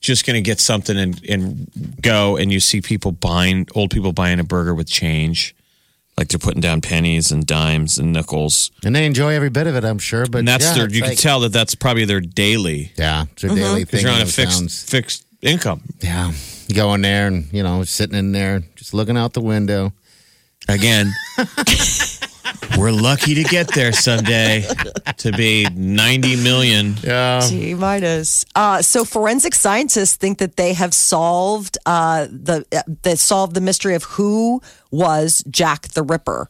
just 0.00 0.24
gonna 0.24 0.40
get 0.40 0.58
something 0.58 0.96
and 0.96 1.22
and 1.28 1.70
go, 2.00 2.38
and 2.38 2.50
you 2.50 2.60
see 2.60 2.80
people 2.80 3.12
buying 3.12 3.66
old 3.74 3.90
people 3.90 4.12
buying 4.14 4.40
a 4.40 4.44
burger 4.44 4.74
with 4.74 4.88
change, 4.88 5.54
like 6.18 6.28
they're 6.28 6.38
putting 6.38 6.60
down 6.60 6.80
pennies 6.80 7.30
and 7.32 7.46
dimes 7.46 7.96
and 7.96 8.12
nickels, 8.12 8.70
And 8.84 8.94
they 8.94 9.06
enjoy 9.06 9.32
every 9.34 9.48
bit 9.50 9.66
of 9.68 9.76
it, 9.76 9.84
I'm 9.84 9.98
sure. 10.00 10.26
But 10.26 10.40
and 10.40 10.48
that's 10.48 10.66
yeah, 10.66 10.74
their. 10.74 10.84
it's 10.86 10.94
You 10.94 11.00
can 11.02 11.10
like- 11.12 11.18
tell 11.18 11.40
that 11.40 11.52
that's 11.52 11.74
probably 11.76 12.04
their 12.04 12.20
daily. 12.20 12.92
Yeah, 12.96 13.26
it's 13.32 13.42
their 13.42 13.50
mm-hmm. 13.52 13.60
daily 13.60 13.84
Because 13.84 14.00
thing. 14.00 14.06
you're 14.06 14.12
on 14.12 14.18
a 14.18 14.20
in 14.22 14.26
those 14.26 14.34
fixed 14.36 14.58
towns. 14.58 14.82
fixed 14.90 15.24
income. 15.40 15.82
Yeah. 16.00 16.32
You 16.66 16.74
go 16.74 16.92
in 16.94 17.00
there 17.02 17.28
and, 17.28 17.50
you 17.52 17.62
know, 17.62 17.84
sitting 17.84 18.18
in 18.18 18.32
there, 18.32 18.62
just 18.76 18.92
looking 18.92 19.16
out 19.16 19.32
the 19.32 19.40
window. 19.40 19.92
Again, 20.68 21.12
we're 22.76 22.92
lucky 22.92 23.34
to 23.34 23.44
get 23.44 23.68
there 23.74 23.92
someday 23.92 24.64
to 25.18 25.32
be 25.32 25.66
90 25.74 26.36
million. 26.36 26.96
Yeah. 27.02 27.40
T 27.40 27.74
minus. 27.74 28.44
Uh, 28.54 28.82
so 28.82 29.04
forensic 29.04 29.54
scientists 29.54 30.16
think 30.16 30.38
that 30.38 30.56
they 30.56 30.72
have 30.72 30.94
solved 30.94 31.78
uh, 31.86 32.26
the 32.30 32.64
uh, 32.72 32.82
they 33.02 33.16
solved 33.16 33.54
the 33.54 33.60
mystery 33.60 33.94
of 33.94 34.04
who 34.04 34.60
was 34.90 35.42
Jack 35.50 35.88
the 35.88 36.02
Ripper. 36.02 36.48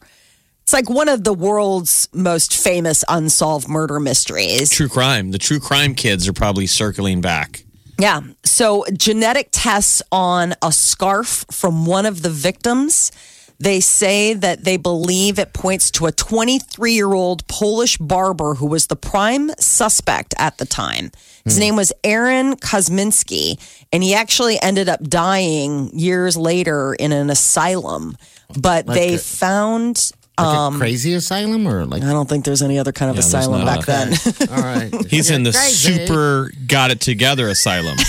It's 0.63 0.73
like 0.73 0.89
one 0.89 1.09
of 1.09 1.23
the 1.23 1.33
world's 1.33 2.07
most 2.13 2.55
famous 2.55 3.03
unsolved 3.09 3.67
murder 3.67 3.99
mysteries. 3.99 4.69
True 4.69 4.87
crime. 4.87 5.31
The 5.31 5.39
true 5.39 5.59
crime 5.59 5.95
kids 5.95 6.27
are 6.27 6.33
probably 6.33 6.67
circling 6.67 7.21
back. 7.21 7.63
Yeah. 7.97 8.21
So 8.45 8.85
genetic 8.93 9.49
tests 9.51 10.03
on 10.11 10.53
a 10.61 10.71
scarf 10.71 11.45
from 11.51 11.87
one 11.87 12.05
of 12.05 12.21
the 12.21 12.29
victims. 12.29 13.11
They 13.59 13.81
say 13.81 14.33
that 14.33 14.63
they 14.63 14.77
believe 14.77 15.37
it 15.37 15.51
points 15.51 15.91
to 15.91 16.05
a 16.05 16.11
23 16.13 16.93
year 16.93 17.13
old 17.13 17.45
Polish 17.47 17.97
barber 17.97 18.55
who 18.55 18.67
was 18.67 18.87
the 18.87 18.95
prime 18.95 19.51
suspect 19.59 20.33
at 20.37 20.57
the 20.57 20.65
time. 20.65 21.11
His 21.43 21.55
hmm. 21.55 21.59
name 21.59 21.75
was 21.75 21.91
Aaron 22.03 22.55
Kosminski, 22.55 23.59
and 23.91 24.01
he 24.01 24.13
actually 24.13 24.61
ended 24.61 24.87
up 24.87 25.01
dying 25.03 25.91
years 25.93 26.37
later 26.37 26.93
in 26.93 27.11
an 27.11 27.29
asylum. 27.29 28.15
But 28.57 28.87
they 28.87 29.15
a- 29.15 29.17
found, 29.17 30.11
Like 30.43 30.57
Um, 30.57 30.75
a 30.75 30.77
crazy 30.79 31.13
asylum 31.13 31.67
or 31.67 31.85
like, 31.85 32.03
I 32.03 32.11
don't 32.11 32.27
think 32.29 32.45
there's 32.45 32.61
any 32.61 32.79
other 32.79 32.91
kind 32.91 33.09
of 33.09 33.15
there's 33.15 33.27
asylum 33.27 33.65
not. 33.65 33.85
back 33.85 33.85
then. 33.85 34.13
all 34.49 34.57
right. 34.63 35.05
He's 35.07 35.29
in 35.29 35.43
the 35.43 35.51
Crazy. 35.51 36.05
super 36.05 36.51
got 36.67 36.91
it 36.91 36.99
together 37.01 37.47
asylum. 37.49 37.97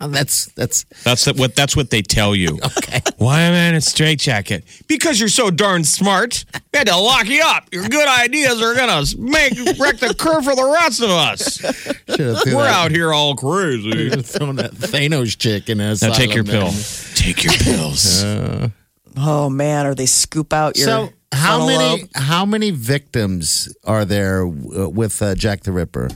That's, 0.00 0.46
that's, 0.52 0.84
That's 1.02 1.24
the, 1.24 1.34
what 1.34 1.56
that's 1.56 1.74
what 1.74 1.90
they 1.90 2.02
tell 2.02 2.34
you. 2.36 2.60
okay. 2.78 3.00
Why 3.16 3.40
am 3.40 3.52
I 3.52 3.68
in 3.70 3.74
a 3.74 3.80
straitjacket? 3.80 4.64
Because 4.86 5.18
you're 5.18 5.28
so 5.28 5.50
darn 5.50 5.82
smart. 5.82 6.44
We 6.72 6.78
had 6.78 6.86
to 6.86 6.96
lock 6.96 7.26
you 7.26 7.42
up. 7.44 7.64
Your 7.72 7.88
good 7.88 8.06
ideas 8.06 8.62
are 8.62 8.76
gonna 8.76 9.04
make 9.18 9.54
wreck 9.78 9.98
the 9.98 10.14
curve 10.16 10.44
for 10.44 10.54
the 10.54 10.64
rest 10.80 11.02
of 11.02 11.10
us. 11.10 11.60
We're 12.16 12.32
that- 12.62 12.72
out 12.74 12.92
here 12.92 13.12
all 13.12 13.34
crazy. 13.34 14.08
should've 14.08 14.24
thrown 14.26 14.56
that 14.56 14.72
Thanos 14.72 15.36
chick 15.36 15.68
in 15.68 15.80
a 15.80 15.96
Now 16.00 16.12
take 16.12 16.32
your 16.32 16.44
asylum 16.44 16.70
pill. 16.72 17.14
Take 17.16 17.42
your 17.42 17.54
pills. 17.54 18.22
Oh, 19.18 19.50
man. 19.50 19.86
Or 19.86 19.94
they 19.94 20.06
scoop 20.06 20.52
out 20.52 20.76
your. 20.76 20.86
So 20.86 21.08
how 21.32 21.66
many 21.66 22.02
lobe. 22.02 22.10
how 22.14 22.46
many 22.46 22.70
victims 22.70 23.68
are 23.84 24.04
there 24.04 24.42
uh, 24.46 24.88
with 24.88 25.20
uh, 25.22 25.34
Jack 25.34 25.62
the 25.62 25.72
Ripper? 25.72 26.08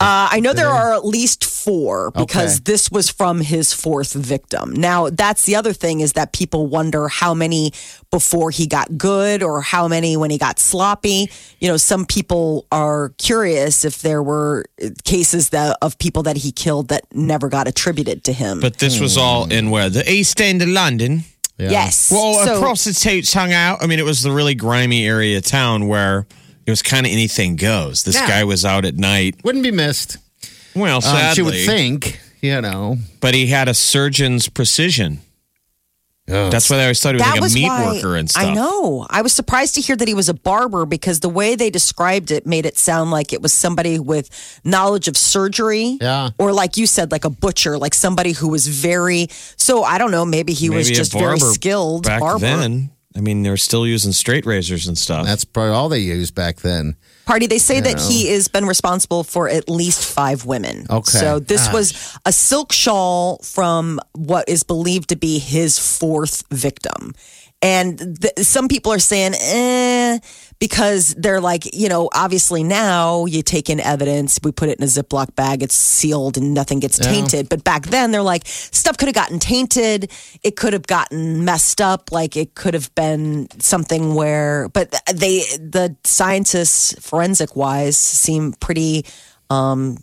Uh, 0.00 0.26
I 0.32 0.40
know 0.40 0.52
there 0.52 0.68
are 0.70 0.92
at 0.92 1.04
least 1.04 1.44
four 1.44 2.10
because 2.10 2.56
Okay. 2.56 2.62
this 2.64 2.90
was 2.90 3.08
from 3.08 3.40
his 3.40 3.72
fourth 3.72 4.12
victim. 4.12 4.72
Now, 4.72 5.08
that's 5.08 5.44
the 5.46 5.54
other 5.54 5.72
thing 5.72 6.00
is 6.00 6.14
that 6.14 6.32
people 6.32 6.66
wonder 6.66 7.06
how 7.06 7.32
many 7.32 7.72
before 8.10 8.50
he 8.50 8.66
got 8.66 8.98
good 8.98 9.40
or 9.40 9.60
how 9.62 9.86
many 9.86 10.16
when 10.16 10.30
he 10.32 10.38
got 10.38 10.58
sloppy. 10.58 11.30
You 11.60 11.68
know, 11.68 11.76
some 11.76 12.06
people 12.06 12.66
are 12.72 13.10
curious 13.18 13.84
if 13.84 14.02
there 14.02 14.20
were 14.20 14.64
cases 15.04 15.50
that, 15.50 15.78
of 15.80 15.96
people 15.98 16.24
that 16.24 16.38
he 16.38 16.50
killed 16.50 16.88
that 16.88 17.04
never 17.14 17.48
got 17.48 17.68
attributed 17.68 18.24
to 18.24 18.32
him. 18.32 18.58
But 18.58 18.78
this 18.78 18.98
was 18.98 19.16
all 19.16 19.48
in 19.48 19.70
where? 19.70 19.88
The 19.90 20.10
East 20.10 20.40
End 20.40 20.60
of 20.60 20.68
London. 20.68 21.22
Yeah. 21.58 21.70
yes. 21.70 22.10
Well, 22.10 22.44
So- 22.44 22.60
prostitutes 22.60 23.32
hung 23.32 23.52
out. 23.52 23.82
I 23.82 23.86
mean, 23.86 23.98
it 23.98 24.04
was 24.04 24.22
the 24.22 24.30
really 24.32 24.54
grimy 24.54 25.06
area 25.06 25.38
of 25.38 25.44
town 25.44 25.86
where 25.86 26.26
it 26.66 26.70
was 26.70 26.82
kind 26.82 27.06
of 27.06 27.12
anything 27.12 27.56
goes. 27.56 28.02
This 28.02 28.16
Yeah. 28.16 28.26
guy 28.26 28.44
was 28.44 28.64
out 28.64 28.84
at 28.84 28.96
night. 28.96 29.36
Wouldn't 29.44 29.62
be 29.64 29.70
missed. 29.70 30.16
Well, 30.74 31.04
Um, 31.04 31.34
she 31.34 31.42
would 31.42 31.54
think, 31.54 32.18
you 32.40 32.60
know. 32.60 32.98
but 33.20 33.34
he 33.34 33.46
had 33.46 33.68
a 33.68 33.74
surgeon's 33.74 34.48
precision. 34.48 35.20
That's 36.26 36.70
why 36.70 36.76
I 36.78 36.82
always 36.82 37.00
thought 37.00 37.14
he 37.14 37.18
was 37.18 37.22
that 37.26 37.30
like 37.32 37.40
a 37.40 37.42
was 37.42 37.54
meat 37.54 37.66
why 37.68 37.92
worker 37.92 38.16
and 38.16 38.30
stuff. 38.30 38.44
I 38.44 38.54
know. 38.54 39.06
I 39.10 39.20
was 39.22 39.32
surprised 39.32 39.74
to 39.74 39.80
hear 39.82 39.94
that 39.94 40.08
he 40.08 40.14
was 40.14 40.28
a 40.28 40.34
barber 40.34 40.86
because 40.86 41.20
the 41.20 41.28
way 41.28 41.54
they 41.54 41.68
described 41.70 42.30
it 42.30 42.46
made 42.46 42.64
it 42.64 42.78
sound 42.78 43.10
like 43.10 43.32
it 43.32 43.42
was 43.42 43.52
somebody 43.52 43.98
with 43.98 44.60
knowledge 44.64 45.06
of 45.06 45.16
surgery. 45.16 45.98
Yeah. 46.00 46.30
Or 46.38 46.52
like 46.52 46.76
you 46.76 46.86
said, 46.86 47.12
like 47.12 47.24
a 47.24 47.30
butcher, 47.30 47.76
like 47.76 47.92
somebody 47.92 48.32
who 48.32 48.48
was 48.48 48.66
very. 48.66 49.28
So 49.56 49.82
I 49.84 49.98
don't 49.98 50.10
know. 50.10 50.24
Maybe 50.24 50.54
he 50.54 50.70
was 50.70 50.86
Maybe 50.86 50.94
a 50.94 50.96
just 50.96 51.12
very 51.12 51.38
skilled 51.38 52.04
back 52.04 52.20
barber. 52.20 52.38
then. 52.40 52.90
I 53.16 53.20
mean, 53.20 53.42
they 53.42 53.50
were 53.50 53.56
still 53.56 53.86
using 53.86 54.12
straight 54.12 54.44
razors 54.44 54.88
and 54.88 54.98
stuff. 54.98 55.24
That's 55.26 55.44
probably 55.44 55.72
all 55.72 55.88
they 55.88 56.00
used 56.00 56.34
back 56.34 56.56
then. 56.56 56.96
Party. 57.24 57.46
They 57.46 57.58
say 57.58 57.80
that 57.80 57.98
he 58.00 58.28
has 58.32 58.48
been 58.48 58.66
responsible 58.66 59.24
for 59.24 59.48
at 59.48 59.68
least 59.68 60.04
five 60.04 60.44
women. 60.44 60.86
Okay. 60.90 61.18
So 61.18 61.38
this 61.38 61.72
was 61.72 62.18
a 62.24 62.32
silk 62.32 62.72
shawl 62.72 63.38
from 63.38 64.00
what 64.12 64.48
is 64.48 64.62
believed 64.62 65.08
to 65.10 65.16
be 65.16 65.38
his 65.38 65.78
fourth 65.78 66.44
victim. 66.50 67.14
And 67.62 68.20
th- 68.20 68.46
some 68.46 68.68
people 68.68 68.92
are 68.92 68.98
saying, 68.98 69.32
eh, 69.40 70.18
because 70.64 71.14
they're 71.18 71.42
like, 71.42 71.74
you 71.74 71.90
know, 71.90 72.08
obviously 72.14 72.62
now 72.62 73.26
you 73.26 73.42
take 73.42 73.68
in 73.68 73.80
evidence, 73.80 74.40
we 74.42 74.50
put 74.50 74.70
it 74.70 74.78
in 74.78 74.84
a 74.84 74.86
Ziploc 74.86 75.34
bag, 75.34 75.62
it's 75.62 75.74
sealed 75.74 76.38
and 76.38 76.54
nothing 76.54 76.80
gets 76.80 76.98
tainted. 76.98 77.50
But 77.50 77.64
back 77.64 77.84
then 77.88 78.12
they're 78.12 78.22
like, 78.22 78.46
stuff 78.46 78.96
could 78.96 79.08
have 79.08 79.14
gotten 79.14 79.38
tainted. 79.38 80.10
It 80.42 80.56
could 80.56 80.72
have 80.72 80.86
gotten 80.86 81.44
messed 81.44 81.82
up. 81.82 82.10
Like 82.12 82.34
it 82.34 82.54
could 82.54 82.72
have 82.72 82.94
been 82.94 83.46
something 83.60 84.14
where, 84.14 84.70
but 84.70 84.90
they, 85.12 85.40
the 85.58 85.96
scientists, 86.02 86.94
forensic 86.98 87.54
wise, 87.56 87.98
seem 87.98 88.54
pretty, 88.54 89.04
um, 89.50 89.98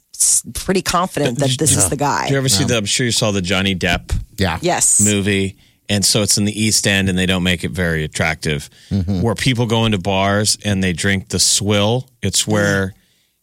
pretty 0.53 0.83
confident 0.83 1.39
that 1.39 1.57
this 1.57 1.75
is 1.75 1.89
the 1.89 1.97
guy. 1.97 2.25
Did 2.25 2.33
you 2.33 2.37
ever 2.37 2.49
see 2.49 2.65
the? 2.65 2.77
I'm 2.77 2.85
sure 2.85 3.07
you 3.07 3.11
saw 3.11 3.31
the 3.31 3.41
Johnny 3.41 3.75
Depp 3.75 4.15
Yeah. 4.37 4.59
Yes. 4.61 5.03
movie, 5.03 5.57
and 5.91 6.05
so 6.05 6.21
it's 6.21 6.37
in 6.37 6.45
the 6.45 6.57
East 6.57 6.87
End, 6.87 7.09
and 7.09 7.17
they 7.17 7.25
don't 7.25 7.43
make 7.43 7.65
it 7.65 7.71
very 7.71 8.05
attractive. 8.05 8.69
Mm-hmm. 8.89 9.21
Where 9.21 9.35
people 9.35 9.65
go 9.65 9.83
into 9.83 9.97
bars 9.97 10.57
and 10.63 10.81
they 10.81 10.93
drink 10.93 11.27
the 11.27 11.37
swill. 11.37 12.07
It's 12.21 12.47
where 12.47 12.87
mm. 12.87 12.93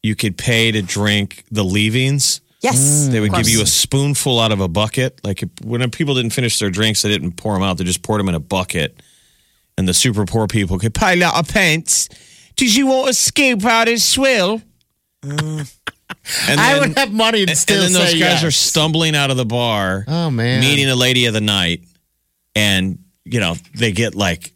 you 0.02 0.16
could 0.16 0.38
pay 0.38 0.72
to 0.72 0.80
drink 0.80 1.44
the 1.50 1.62
leavings. 1.62 2.40
Yes. 2.62 2.78
Mm. 2.78 3.12
They 3.12 3.20
would 3.20 3.34
give 3.34 3.50
you 3.50 3.60
a 3.60 3.66
spoonful 3.66 4.40
out 4.40 4.50
of 4.50 4.60
a 4.60 4.68
bucket. 4.68 5.20
Like 5.22 5.42
if, 5.42 5.50
when 5.62 5.88
people 5.90 6.14
didn't 6.14 6.32
finish 6.32 6.58
their 6.58 6.70
drinks, 6.70 7.02
they 7.02 7.10
didn't 7.10 7.32
pour 7.32 7.52
them 7.52 7.62
out. 7.62 7.76
They 7.76 7.84
just 7.84 8.02
poured 8.02 8.18
them 8.18 8.30
in 8.30 8.34
a 8.34 8.40
bucket. 8.40 9.02
And 9.76 9.86
the 9.86 9.92
super 9.92 10.24
poor 10.24 10.46
people 10.46 10.78
could 10.78 10.94
pay 10.94 11.12
a 11.12 11.16
lot 11.16 11.38
of 11.38 11.52
pence. 11.52 12.08
Did 12.56 12.74
you 12.74 12.86
want 12.86 13.10
a 13.10 13.12
scoop 13.12 13.62
out 13.66 13.88
of 13.90 14.00
swill? 14.00 14.62
Mm. 15.22 15.70
And 16.48 16.60
I 16.60 16.72
then- 16.72 16.88
would 16.88 16.98
have 16.98 17.12
money 17.12 17.42
and 17.42 17.50
and 17.50 17.58
still 17.58 17.82
then 17.82 17.92
those 17.92 18.12
say 18.12 18.18
guys 18.18 18.42
yes. 18.42 18.44
are 18.44 18.50
stumbling 18.50 19.14
out 19.14 19.30
of 19.30 19.36
the 19.36 19.44
bar, 19.44 20.04
Oh 20.08 20.30
man. 20.30 20.60
meeting 20.60 20.88
a 20.88 20.96
lady 20.96 21.26
of 21.26 21.34
the 21.34 21.40
night, 21.40 21.82
and 22.54 22.98
you 23.24 23.40
know 23.40 23.54
they 23.74 23.92
get 23.92 24.14
like 24.14 24.52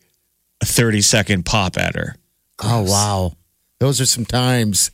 a 0.63 0.67
thirty 0.67 1.01
second 1.01 1.45
pop 1.45 1.77
at 1.79 1.95
her. 1.97 2.17
Oh 2.63 2.83
wow. 2.83 3.33
Those 3.81 4.01
are 4.01 4.07
some 4.07 4.25
times. 4.25 4.91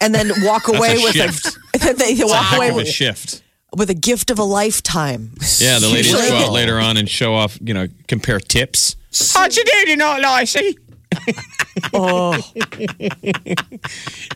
and 0.00 0.14
then 0.14 0.30
walk 0.42 0.66
away 0.74 0.96
a 0.98 1.02
with 1.02 1.12
shift. 1.12 1.46
a, 1.74 1.78
then 1.78 1.96
they 1.96 2.14
walk 2.24 2.44
Heck 2.46 2.56
away 2.58 2.68
of 2.70 2.74
a 2.74 2.76
with, 2.78 2.88
shift. 2.88 3.42
with 3.76 3.88
a 3.90 3.94
gift 3.94 4.30
of 4.30 4.38
a 4.38 4.44
lifetime. 4.44 5.30
Yeah, 5.58 5.78
the 5.78 5.86
ladies 5.88 6.10
Usually- 6.12 6.28
go 6.28 6.36
out 6.38 6.52
later 6.52 6.78
on 6.80 6.96
and 6.96 7.08
show 7.08 7.34
off. 7.34 7.56
You 7.60 7.74
know, 7.74 7.86
compare 8.08 8.40
tips. 8.40 8.96
How'd 9.34 9.54
you 9.56 9.62
do 9.64 9.84
tonight, 9.86 10.20
Lacey? 10.22 10.76
oh 11.94 12.38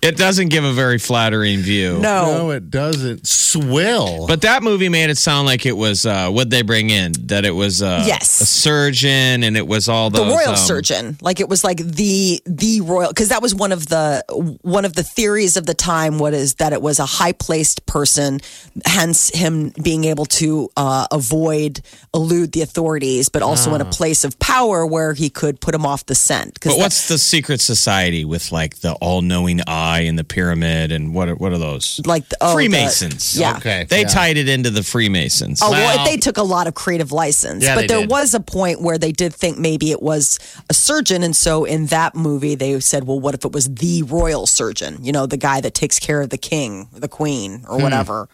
It 0.03 0.17
doesn't 0.17 0.49
give 0.49 0.65
a 0.65 0.73
very 0.73 0.99
flattering 0.99 1.61
view. 1.61 1.99
no. 1.99 2.37
No, 2.37 2.51
it 2.51 2.71
doesn't. 2.71 3.27
Swill. 3.27 4.27
But 4.27 4.43
that 4.43 4.63
movie 4.63 4.89
made 4.89 5.11
it 5.11 5.19
sound 5.19 5.47
like 5.47 5.65
it 5.67 5.77
was 5.77 6.05
uh, 6.05 6.31
what 6.31 6.51
they 6.51 6.63
bring 6.63 6.91
in 6.91 7.13
that 7.27 7.45
it 7.45 7.51
was 7.53 7.83
uh, 7.83 8.05
Yes. 8.07 8.41
a 8.41 8.47
surgeon 8.47 9.43
and 9.45 9.57
it 9.57 9.67
was 9.67 9.89
all 9.89 10.11
the 10.11 10.19
those, 10.19 10.33
royal 10.35 10.51
um, 10.51 10.57
surgeon 10.57 11.17
like 11.21 11.41
it 11.41 11.49
was 11.49 11.65
like 11.65 11.79
the 11.79 12.41
the 12.45 12.81
royal 12.83 13.09
because 13.09 13.29
that 13.29 13.41
was 13.43 13.55
one 13.55 13.73
of 13.73 13.87
the 13.87 14.23
one 14.63 14.85
of 14.85 14.95
the 14.95 15.03
theories 15.03 15.57
of 15.57 15.65
the 15.67 15.75
time 15.75 16.19
what 16.19 16.35
is 16.35 16.55
that 16.57 16.73
it 16.73 16.83
was 16.83 16.99
a 16.99 17.07
high 17.07 17.33
placed 17.33 17.87
person 17.87 18.41
hence 18.85 19.31
him 19.31 19.73
being 19.83 20.05
able 20.05 20.27
to 20.27 20.69
uh, 20.77 21.07
avoid 21.11 21.81
elude 22.15 22.53
the 22.53 22.63
authorities 22.63 23.29
but 23.29 23.43
also 23.43 23.75
in 23.75 23.81
a 23.81 23.85
place 23.87 24.25
of 24.25 24.39
power 24.39 24.85
where 24.87 25.15
he 25.15 25.31
could 25.31 25.61
put 25.61 25.75
him 25.75 25.87
off 25.87 26.05
the 26.07 26.15
scent 26.15 26.59
'Cause 26.61 26.66
But 26.67 26.79
what's 26.79 27.09
the 27.09 27.19
secret 27.19 27.61
society 27.61 28.25
with 28.25 28.53
like 28.53 28.77
the 28.81 28.93
all-knowing 28.95 29.61
eye 29.67 30.01
and 30.01 30.19
the 30.19 30.25
pyramid 30.25 30.93
and 30.93 31.15
what 31.15 31.29
are, 31.29 31.35
what 31.35 31.53
are 31.53 31.59
those? 31.59 32.01
like 32.05 32.29
the, 32.29 32.37
oh, 32.41 32.49
the- 32.49 32.55
Freemasons. 32.55 33.39
yeah 33.39 33.57
Okay. 33.57 33.85
They 33.89 34.03
yeah. 34.03 34.07
tied 34.09 34.37
it 34.37 34.49
into 34.49 34.71
the 34.71 34.83
Freemasons. 34.83 35.61
Oh, 35.63 35.71
well, 35.71 35.97
Well- 35.97 36.05
they 36.07 36.17
took 36.17 36.37
a 36.39 36.43
lot 36.43 36.67
of 36.67 36.75
creative 36.75 37.13
license. 37.13 37.63
Yeah, 37.65 37.75
but 37.75 37.83
they 37.83 37.87
there 37.89 38.01
did. 38.01 38.11
was 38.11 38.35
a 38.35 38.41
point 38.41 38.81
where 38.83 38.99
they 38.99 39.13
did 39.13 39.35
think 39.35 39.59
maybe 39.59 39.91
it 39.91 40.03
was 40.03 40.39
a 40.71 40.75
surgeon. 40.75 41.23
And 41.23 41.35
so 41.37 41.65
in 41.65 41.87
that 41.87 42.15
movie, 42.15 42.55
they 42.55 42.79
said, 42.81 43.05
well, 43.07 43.21
what 43.21 43.35
if 43.35 43.45
it 43.45 43.53
was 43.53 43.73
the 43.73 44.03
royal 44.05 44.47
surgeon? 44.47 44.99
You 45.03 45.13
know, 45.13 45.27
the 45.27 45.37
guy 45.37 45.61
that 45.61 45.75
takes 45.75 45.99
care 45.99 46.21
of 46.21 46.31
the 46.31 46.39
king, 46.39 46.89
the 46.93 47.09
queen, 47.09 47.61
Hmm. 47.61 47.73
or 47.73 47.79
whatever. 47.79 48.29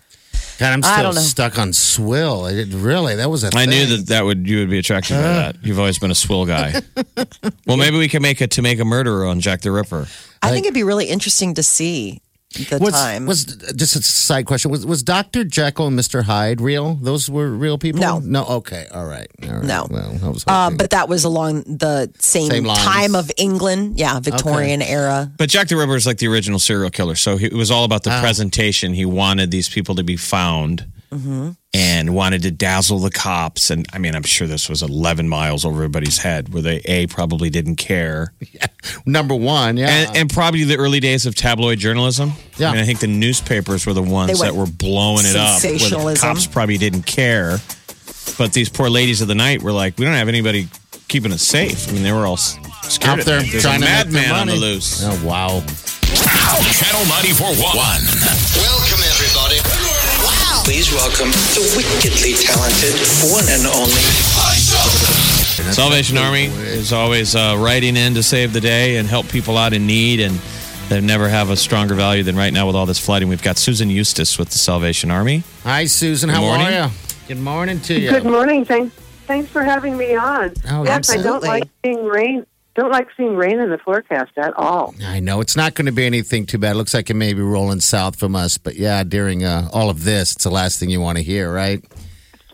God, 0.62 0.72
I'm 0.72 0.82
still 0.82 1.22
stuck 1.22 1.58
on 1.58 1.72
swill. 1.72 2.44
I 2.44 2.52
did, 2.52 2.72
really, 2.72 3.16
that 3.16 3.28
was 3.30 3.44
a 3.44 3.50
I 3.54 3.66
knew 3.66 3.84
that 3.86 4.06
that 4.08 4.24
would 4.24 4.48
you 4.48 4.60
would 4.60 4.70
be 4.70 4.78
attracted 4.78 5.16
by 5.16 5.22
that. 5.22 5.56
You've 5.62 5.78
always 5.78 5.98
been 5.98 6.10
a 6.10 6.14
swill 6.14 6.46
guy. 6.46 6.80
well, 7.66 7.76
maybe 7.76 7.98
we 7.98 8.08
can 8.08 8.22
make 8.22 8.40
a 8.40 8.46
to 8.46 8.62
make 8.62 8.78
a 8.78 8.84
murderer 8.84 9.26
on 9.26 9.40
Jack 9.40 9.62
the 9.62 9.72
Ripper. 9.72 10.06
I 10.42 10.50
think 10.50 10.66
it'd 10.66 10.74
be 10.74 10.82
really 10.82 11.06
interesting 11.06 11.54
to 11.54 11.62
see 11.62 12.20
the 12.52 12.78
was, 12.80 12.94
time. 12.94 13.26
was 13.26 13.44
just 13.44 13.96
a 13.96 14.02
side 14.02 14.46
question. 14.46 14.70
Was 14.70 14.86
was 14.86 15.02
Doctor 15.02 15.44
Jekyll 15.44 15.86
and 15.86 15.96
Mister 15.96 16.22
Hyde 16.22 16.60
real? 16.60 16.94
Those 16.94 17.28
were 17.28 17.50
real 17.50 17.78
people. 17.78 18.00
No. 18.00 18.18
no. 18.18 18.44
Okay, 18.44 18.86
all 18.92 19.06
right, 19.06 19.28
all 19.42 19.54
right. 19.54 19.64
No. 19.64 19.86
Well, 19.90 20.32
was 20.32 20.44
uh, 20.46 20.70
but 20.70 20.90
that 20.90 21.08
was 21.08 21.24
along 21.24 21.62
the 21.62 22.12
same, 22.18 22.50
Same 22.50 22.64
time 22.64 23.14
of 23.14 23.30
England. 23.36 23.98
Yeah, 23.98 24.20
Victorian 24.20 24.82
era. 24.82 25.30
But 25.36 25.48
Jack 25.48 25.68
the 25.68 25.76
Ripper 25.76 25.96
is 25.96 26.06
like 26.06 26.18
the 26.18 26.28
original 26.28 26.58
serial 26.58 26.90
killer. 26.90 27.14
So 27.14 27.36
he, 27.36 27.46
it 27.46 27.52
was 27.52 27.70
all 27.70 27.84
about 27.84 28.02
the 28.02 28.10
presentation. 28.20 28.94
He 28.94 29.04
wanted 29.04 29.50
these 29.50 29.68
people 29.68 29.94
to 29.96 30.04
be 30.04 30.16
found 30.16 30.86
Mm-hmm. 31.12 31.50
and 31.74 32.14
wanted 32.14 32.42
to 32.42 32.50
dazzle 32.50 32.98
the 32.98 33.10
cops. 33.10 33.68
And 33.70 33.86
I 33.92 33.98
mean, 33.98 34.14
I'm 34.14 34.22
sure 34.22 34.46
this 34.46 34.68
was 34.68 34.82
11 34.82 35.28
miles 35.28 35.64
over 35.66 35.76
everybody's 35.76 36.18
head 36.18 36.52
where 36.54 36.62
they, 36.62 36.76
A, 36.86 37.06
probably 37.06 37.50
didn't 37.50 37.76
care. 37.76 38.32
number 39.06 39.34
one, 39.34 39.76
yeah. 39.76 39.88
And, 39.88 40.16
and 40.16 40.30
probably 40.30 40.64
the 40.64 40.76
early 40.78 41.00
days 41.00 41.26
of 41.26 41.34
tabloid 41.34 41.78
journalism. 41.78 42.32
Yeah. 42.56 42.70
I 42.70 42.72
mean, 42.72 42.80
I 42.82 42.86
think 42.86 43.00
the 43.00 43.06
newspapers 43.08 43.84
were 43.86 43.92
the 43.92 44.00
ones 44.02 44.40
They 44.40 44.46
that 44.46 44.54
were 44.56 44.66
blowing 44.66 45.26
it 45.26 45.36
up. 45.36 45.62
Where 45.62 46.14
the 46.14 46.18
cops 46.18 46.46
probably 46.46 46.78
didn't 46.78 47.02
care. 47.02 47.58
But 48.38 48.52
these 48.54 48.68
poor 48.70 48.88
ladies 48.88 49.20
of 49.20 49.28
the 49.28 49.34
night 49.34 49.62
were 49.62 49.72
like, 49.72 49.98
we 49.98 50.04
don't 50.06 50.14
have 50.14 50.28
anybody 50.28 50.68
keeping 51.08 51.32
us 51.32 51.42
safe. 51.42 51.88
I 51.88 51.92
mean, 51.92 52.02
they 52.04 52.12
were 52.12 52.24
all 52.24 52.34
s- 52.34 52.56
scared. 52.84 53.10
out 53.10 53.18
of 53.20 53.24
there 53.26 53.40
that. 53.42 53.50
There's 53.50 53.62
trying 53.62 53.82
a 53.82 53.86
to 53.86 53.92
make 53.92 54.04
their 54.08 54.22
madman 54.22 54.40
on 54.40 54.46
the 54.46 54.56
loose. 54.56 55.02
Oh 55.04 55.10
wow! 55.26 55.60
Channel 56.12 57.04
94.1. 57.04 57.58
Welcome, 57.60 59.01
everybody. 59.01 59.01
Wow. 59.01 59.01
Please 60.64 60.92
welcome 60.92 61.30
the 61.54 61.74
wickedly 61.76 62.34
talented 62.34 62.94
one 63.32 63.44
and 63.48 63.66
only. 63.66 64.02
Salvation 65.72 66.16
Army 66.16 66.44
is 66.44 66.92
always 66.92 67.34
uh, 67.34 67.56
writing 67.58 67.96
in 67.96 68.14
to 68.14 68.22
save 68.22 68.52
the 68.52 68.60
day 68.60 68.96
and 68.96 69.08
help 69.08 69.28
people 69.28 69.58
out 69.58 69.72
in 69.72 69.86
need, 69.86 70.20
and 70.20 70.34
they 70.88 71.00
never 71.00 71.28
have 71.28 71.50
a 71.50 71.56
stronger 71.56 71.94
value 71.94 72.22
than 72.22 72.36
right 72.36 72.52
now 72.52 72.66
with 72.66 72.76
all 72.76 72.86
this 72.86 72.98
flooding. 72.98 73.28
We've 73.28 73.42
got 73.42 73.58
Susan 73.58 73.90
Eustace 73.90 74.38
with 74.38 74.50
the 74.50 74.58
Salvation 74.58 75.10
Army. 75.10 75.42
Hi, 75.64 75.86
Susan. 75.86 76.30
How 76.30 76.40
morning. 76.40 76.66
are 76.68 76.86
you? 76.86 76.92
Good 77.26 77.40
morning 77.40 77.80
to 77.80 77.98
you. 77.98 78.10
Good 78.10 78.24
morning. 78.24 78.64
Thanks. 78.64 78.94
Thanks 79.26 79.50
for 79.50 79.62
having 79.64 79.96
me 79.96 80.14
on. 80.14 80.52
Oh, 80.68 80.84
yes, 80.84 81.10
I 81.10 81.16
don't 81.16 81.26
absolutely. 81.26 81.48
like 81.48 81.68
seeing 81.84 82.04
rain. 82.04 82.46
Don't 82.74 82.90
like 82.90 83.08
seeing 83.16 83.36
rain 83.36 83.60
in 83.60 83.68
the 83.68 83.78
forecast 83.78 84.32
at 84.38 84.54
all. 84.56 84.94
I 85.04 85.20
know 85.20 85.40
it's 85.42 85.56
not 85.56 85.74
going 85.74 85.86
to 85.86 85.92
be 85.92 86.06
anything 86.06 86.46
too 86.46 86.56
bad. 86.56 86.72
It 86.72 86.76
looks 86.76 86.94
like 86.94 87.10
it 87.10 87.14
may 87.14 87.34
be 87.34 87.42
rolling 87.42 87.80
south 87.80 88.18
from 88.18 88.34
us, 88.34 88.56
but 88.56 88.76
yeah, 88.76 89.04
during 89.04 89.44
uh, 89.44 89.68
all 89.72 89.90
of 89.90 90.04
this, 90.04 90.32
it's 90.32 90.44
the 90.44 90.50
last 90.50 90.80
thing 90.80 90.88
you 90.88 91.00
want 91.00 91.18
to 91.18 91.24
hear, 91.24 91.52
right? 91.52 91.84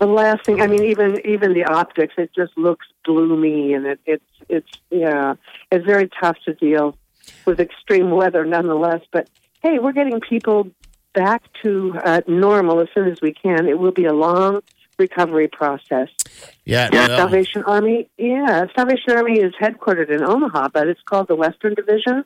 The 0.00 0.06
last 0.06 0.44
thing, 0.44 0.60
I 0.60 0.66
mean, 0.66 0.84
even 0.84 1.20
even 1.26 1.54
the 1.54 1.64
optics, 1.64 2.14
it 2.18 2.30
just 2.34 2.56
looks 2.56 2.86
gloomy, 3.04 3.74
and 3.74 3.86
it, 3.86 4.00
it's 4.06 4.24
it's 4.48 4.70
yeah, 4.90 5.34
it's 5.72 5.84
very 5.84 6.08
tough 6.20 6.36
to 6.44 6.54
deal 6.54 6.96
with 7.46 7.60
extreme 7.60 8.10
weather, 8.10 8.44
nonetheless. 8.44 9.02
But 9.12 9.28
hey, 9.62 9.78
we're 9.80 9.92
getting 9.92 10.20
people 10.20 10.70
back 11.14 11.42
to 11.62 11.98
uh, 12.04 12.20
normal 12.28 12.80
as 12.80 12.88
soon 12.94 13.08
as 13.08 13.20
we 13.20 13.32
can. 13.32 13.66
It 13.66 13.78
will 13.78 13.92
be 13.92 14.04
a 14.04 14.12
long 14.12 14.62
recovery 14.98 15.48
process. 15.48 16.08
Yeah. 16.64 16.88
Yeah, 16.92 17.08
well, 17.08 17.18
Salvation 17.18 17.62
Army. 17.64 18.08
Yeah, 18.18 18.66
Salvation 18.76 19.12
Army 19.12 19.38
is 19.40 19.54
headquartered 19.60 20.10
in 20.10 20.22
Omaha, 20.22 20.68
but 20.72 20.88
it's 20.88 21.02
called 21.02 21.28
the 21.28 21.36
Western 21.36 21.74
Division. 21.74 22.24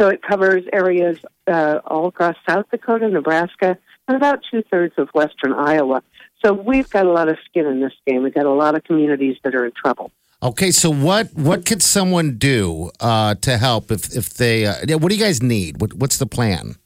So 0.00 0.08
it 0.08 0.22
covers 0.22 0.64
areas 0.72 1.18
uh, 1.46 1.80
all 1.86 2.08
across 2.08 2.36
South 2.46 2.66
Dakota, 2.70 3.08
Nebraska, 3.08 3.78
and 4.08 4.16
about 4.16 4.40
two 4.50 4.62
thirds 4.70 4.94
of 4.98 5.08
western 5.14 5.52
Iowa. 5.52 6.02
So 6.44 6.52
we've 6.52 6.88
got 6.90 7.06
a 7.06 7.12
lot 7.12 7.28
of 7.28 7.38
skin 7.48 7.66
in 7.66 7.80
this 7.80 7.94
game. 8.06 8.22
We've 8.22 8.34
got 8.34 8.46
a 8.46 8.52
lot 8.52 8.76
of 8.76 8.84
communities 8.84 9.36
that 9.42 9.54
are 9.54 9.64
in 9.64 9.72
trouble. 9.72 10.10
Okay, 10.42 10.70
so 10.70 10.90
what 10.90 11.32
what 11.32 11.64
could 11.64 11.82
someone 11.82 12.36
do 12.36 12.90
uh, 13.00 13.36
to 13.36 13.56
help 13.56 13.90
if 13.90 14.14
if 14.14 14.34
they? 14.34 14.66
Uh, 14.66 14.74
yeah, 14.86 14.96
what 14.96 15.08
do 15.08 15.16
you 15.16 15.22
guys 15.22 15.42
need? 15.42 15.80
What, 15.80 15.94
what's 15.94 16.18
the 16.18 16.26
plan? 16.26 16.76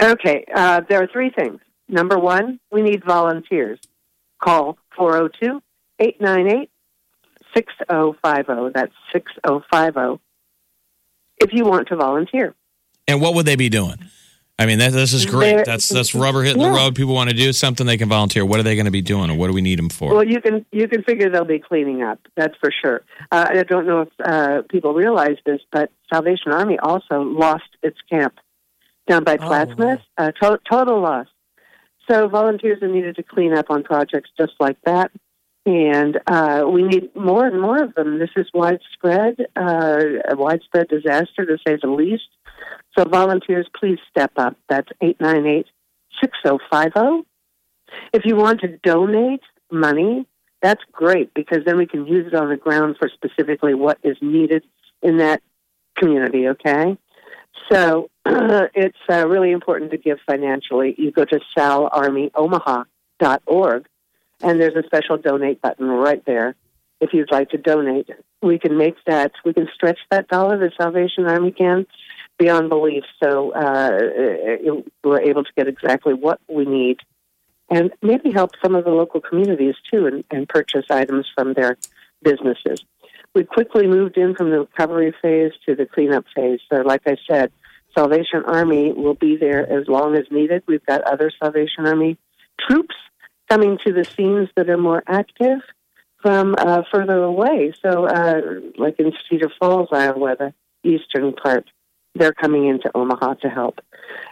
Okay, 0.00 0.44
uh, 0.54 0.82
there 0.88 1.02
are 1.02 1.06
three 1.06 1.30
things. 1.30 1.60
Number 1.88 2.18
one, 2.18 2.60
we 2.70 2.82
need 2.82 3.02
volunteers. 3.04 3.80
Call 4.42 4.78
402 4.96 5.60
898 6.00 6.70
6050. 7.54 8.72
That's 8.74 8.92
6050 9.12 10.20
if 11.40 11.52
you 11.52 11.64
want 11.64 11.88
to 11.88 11.96
volunteer. 11.96 12.54
And 13.06 13.20
what 13.20 13.34
would 13.34 13.46
they 13.46 13.56
be 13.56 13.68
doing? 13.68 13.96
I 14.60 14.66
mean, 14.66 14.80
that, 14.80 14.92
this 14.92 15.12
is 15.12 15.24
great. 15.24 15.54
They're- 15.54 15.64
That's 15.64 15.88
that's 15.88 16.16
rubber 16.16 16.42
hitting 16.42 16.60
the 16.60 16.68
road. 16.70 16.96
People 16.96 17.14
want 17.14 17.30
to 17.30 17.36
do 17.36 17.52
something, 17.52 17.86
they 17.86 17.96
can 17.96 18.08
volunteer. 18.08 18.44
What 18.44 18.58
are 18.58 18.64
they 18.64 18.74
going 18.74 18.86
to 18.86 18.90
be 18.92 19.02
doing, 19.02 19.30
or 19.30 19.34
what 19.36 19.46
do 19.46 19.52
we 19.52 19.60
need 19.60 19.78
them 19.78 19.88
for? 19.88 20.12
Well, 20.12 20.24
you 20.24 20.40
can 20.40 20.66
you 20.72 20.88
can 20.88 21.04
figure 21.04 21.30
they'll 21.30 21.44
be 21.44 21.60
cleaning 21.60 22.02
up. 22.02 22.18
That's 22.36 22.56
for 22.60 22.72
sure. 22.72 23.02
Uh, 23.30 23.46
I 23.50 23.62
don't 23.62 23.86
know 23.86 24.00
if 24.00 24.08
uh, 24.22 24.62
people 24.68 24.94
realize 24.94 25.36
this, 25.46 25.60
but 25.70 25.92
Salvation 26.12 26.50
Army 26.52 26.76
also 26.80 27.20
lost 27.22 27.68
its 27.84 27.98
camp 28.10 28.34
down 29.06 29.22
by 29.22 29.36
Plattsmouth. 29.36 30.02
Uh, 30.18 30.32
to- 30.42 30.60
total 30.68 31.00
loss. 31.00 31.28
So 32.10 32.28
volunteers 32.28 32.82
are 32.82 32.88
needed 32.88 33.16
to 33.16 33.22
clean 33.22 33.52
up 33.52 33.66
on 33.70 33.82
projects 33.82 34.30
just 34.38 34.52
like 34.58 34.78
that, 34.84 35.10
and 35.66 36.18
uh, 36.26 36.64
we 36.66 36.82
need 36.82 37.14
more 37.14 37.46
and 37.46 37.60
more 37.60 37.82
of 37.82 37.94
them. 37.94 38.18
This 38.18 38.30
is 38.36 38.46
widespread, 38.54 39.36
uh, 39.56 40.00
a 40.30 40.36
widespread 40.36 40.88
disaster 40.88 41.44
to 41.44 41.58
say 41.66 41.76
the 41.80 41.88
least. 41.88 42.28
So 42.96 43.04
volunteers, 43.04 43.66
please 43.78 43.98
step 44.10 44.32
up. 44.36 44.56
That's 44.68 44.88
eight 45.02 45.20
nine 45.20 45.46
eight 45.46 45.66
six 46.20 46.36
zero 46.42 46.58
five 46.70 46.92
zero. 46.96 47.24
If 48.12 48.24
you 48.24 48.36
want 48.36 48.60
to 48.60 48.78
donate 48.78 49.42
money, 49.70 50.26
that's 50.62 50.82
great 50.92 51.32
because 51.34 51.64
then 51.64 51.76
we 51.76 51.86
can 51.86 52.06
use 52.06 52.26
it 52.26 52.34
on 52.34 52.48
the 52.48 52.56
ground 52.56 52.96
for 52.98 53.08
specifically 53.08 53.74
what 53.74 53.98
is 54.02 54.16
needed 54.20 54.64
in 55.02 55.18
that 55.18 55.42
community, 55.96 56.48
okay? 56.48 56.96
So 57.70 58.10
it's 58.26 58.98
uh, 59.10 59.26
really 59.26 59.52
important 59.52 59.90
to 59.92 59.98
give 59.98 60.18
financially. 60.26 60.94
You 60.98 61.10
go 61.10 61.24
to 61.24 61.40
salarmyomaha.org 61.56 63.86
and 64.40 64.60
there's 64.60 64.76
a 64.76 64.84
special 64.84 65.18
donate 65.18 65.60
button 65.60 65.86
right 65.86 66.24
there 66.24 66.54
if 67.00 67.12
you'd 67.12 67.32
like 67.32 67.50
to 67.50 67.58
donate. 67.58 68.08
We 68.42 68.58
can 68.58 68.76
make 68.76 68.96
that, 69.06 69.32
we 69.44 69.52
can 69.52 69.68
stretch 69.74 69.98
that 70.10 70.26
dollar, 70.28 70.58
the 70.58 70.72
Salvation 70.80 71.26
Army 71.26 71.52
can, 71.52 71.86
beyond 72.38 72.68
belief. 72.68 73.04
So 73.22 73.52
uh, 73.52 73.98
we're 75.04 75.22
able 75.22 75.44
to 75.44 75.50
get 75.56 75.68
exactly 75.68 76.14
what 76.14 76.40
we 76.48 76.64
need 76.64 76.98
and 77.70 77.92
maybe 78.02 78.30
help 78.30 78.52
some 78.62 78.74
of 78.74 78.84
the 78.84 78.90
local 78.90 79.20
communities 79.20 79.74
too 79.90 80.06
and, 80.06 80.24
and 80.30 80.48
purchase 80.48 80.86
items 80.90 81.26
from 81.34 81.54
their 81.54 81.76
businesses. 82.22 82.84
We 83.34 83.44
quickly 83.44 83.86
moved 83.86 84.16
in 84.16 84.34
from 84.34 84.50
the 84.50 84.60
recovery 84.60 85.14
phase 85.22 85.52
to 85.66 85.74
the 85.74 85.86
cleanup 85.86 86.24
phase. 86.34 86.60
So, 86.72 86.82
like 86.82 87.02
I 87.06 87.16
said, 87.30 87.52
Salvation 87.96 88.44
Army 88.46 88.92
will 88.92 89.14
be 89.14 89.36
there 89.36 89.70
as 89.70 89.88
long 89.88 90.16
as 90.16 90.24
needed. 90.30 90.62
We've 90.66 90.84
got 90.86 91.02
other 91.02 91.30
Salvation 91.42 91.86
Army 91.86 92.18
troops 92.60 92.94
coming 93.48 93.78
to 93.86 93.92
the 93.92 94.04
scenes 94.04 94.48
that 94.56 94.68
are 94.68 94.76
more 94.76 95.02
active 95.06 95.60
from 96.20 96.54
uh, 96.58 96.82
further 96.92 97.22
away. 97.22 97.72
So, 97.82 98.06
uh, 98.06 98.40
like 98.76 98.96
in 98.98 99.12
Cedar 99.28 99.50
Falls, 99.58 99.88
Iowa, 99.92 100.36
the 100.38 100.54
eastern 100.84 101.32
part, 101.32 101.70
they're 102.14 102.32
coming 102.32 102.66
into 102.66 102.90
Omaha 102.94 103.34
to 103.34 103.48
help. 103.48 103.80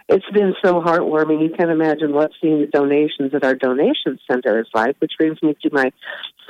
It's 0.09 0.29
been 0.33 0.53
so 0.63 0.81
heartwarming. 0.81 1.41
You 1.41 1.55
can 1.55 1.69
imagine 1.69 2.13
what 2.13 2.31
seeing 2.41 2.61
the 2.61 2.67
donations 2.67 3.33
at 3.33 3.43
our 3.43 3.55
donation 3.55 4.19
center 4.29 4.59
is 4.59 4.67
like, 4.73 4.97
which 4.99 5.13
brings 5.17 5.41
me 5.41 5.55
to 5.63 5.69
my 5.71 5.91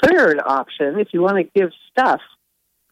third 0.03 0.39
option. 0.43 0.99
If 0.99 1.09
you 1.13 1.21
want 1.21 1.37
to 1.37 1.43
give 1.43 1.71
stuff, 1.91 2.21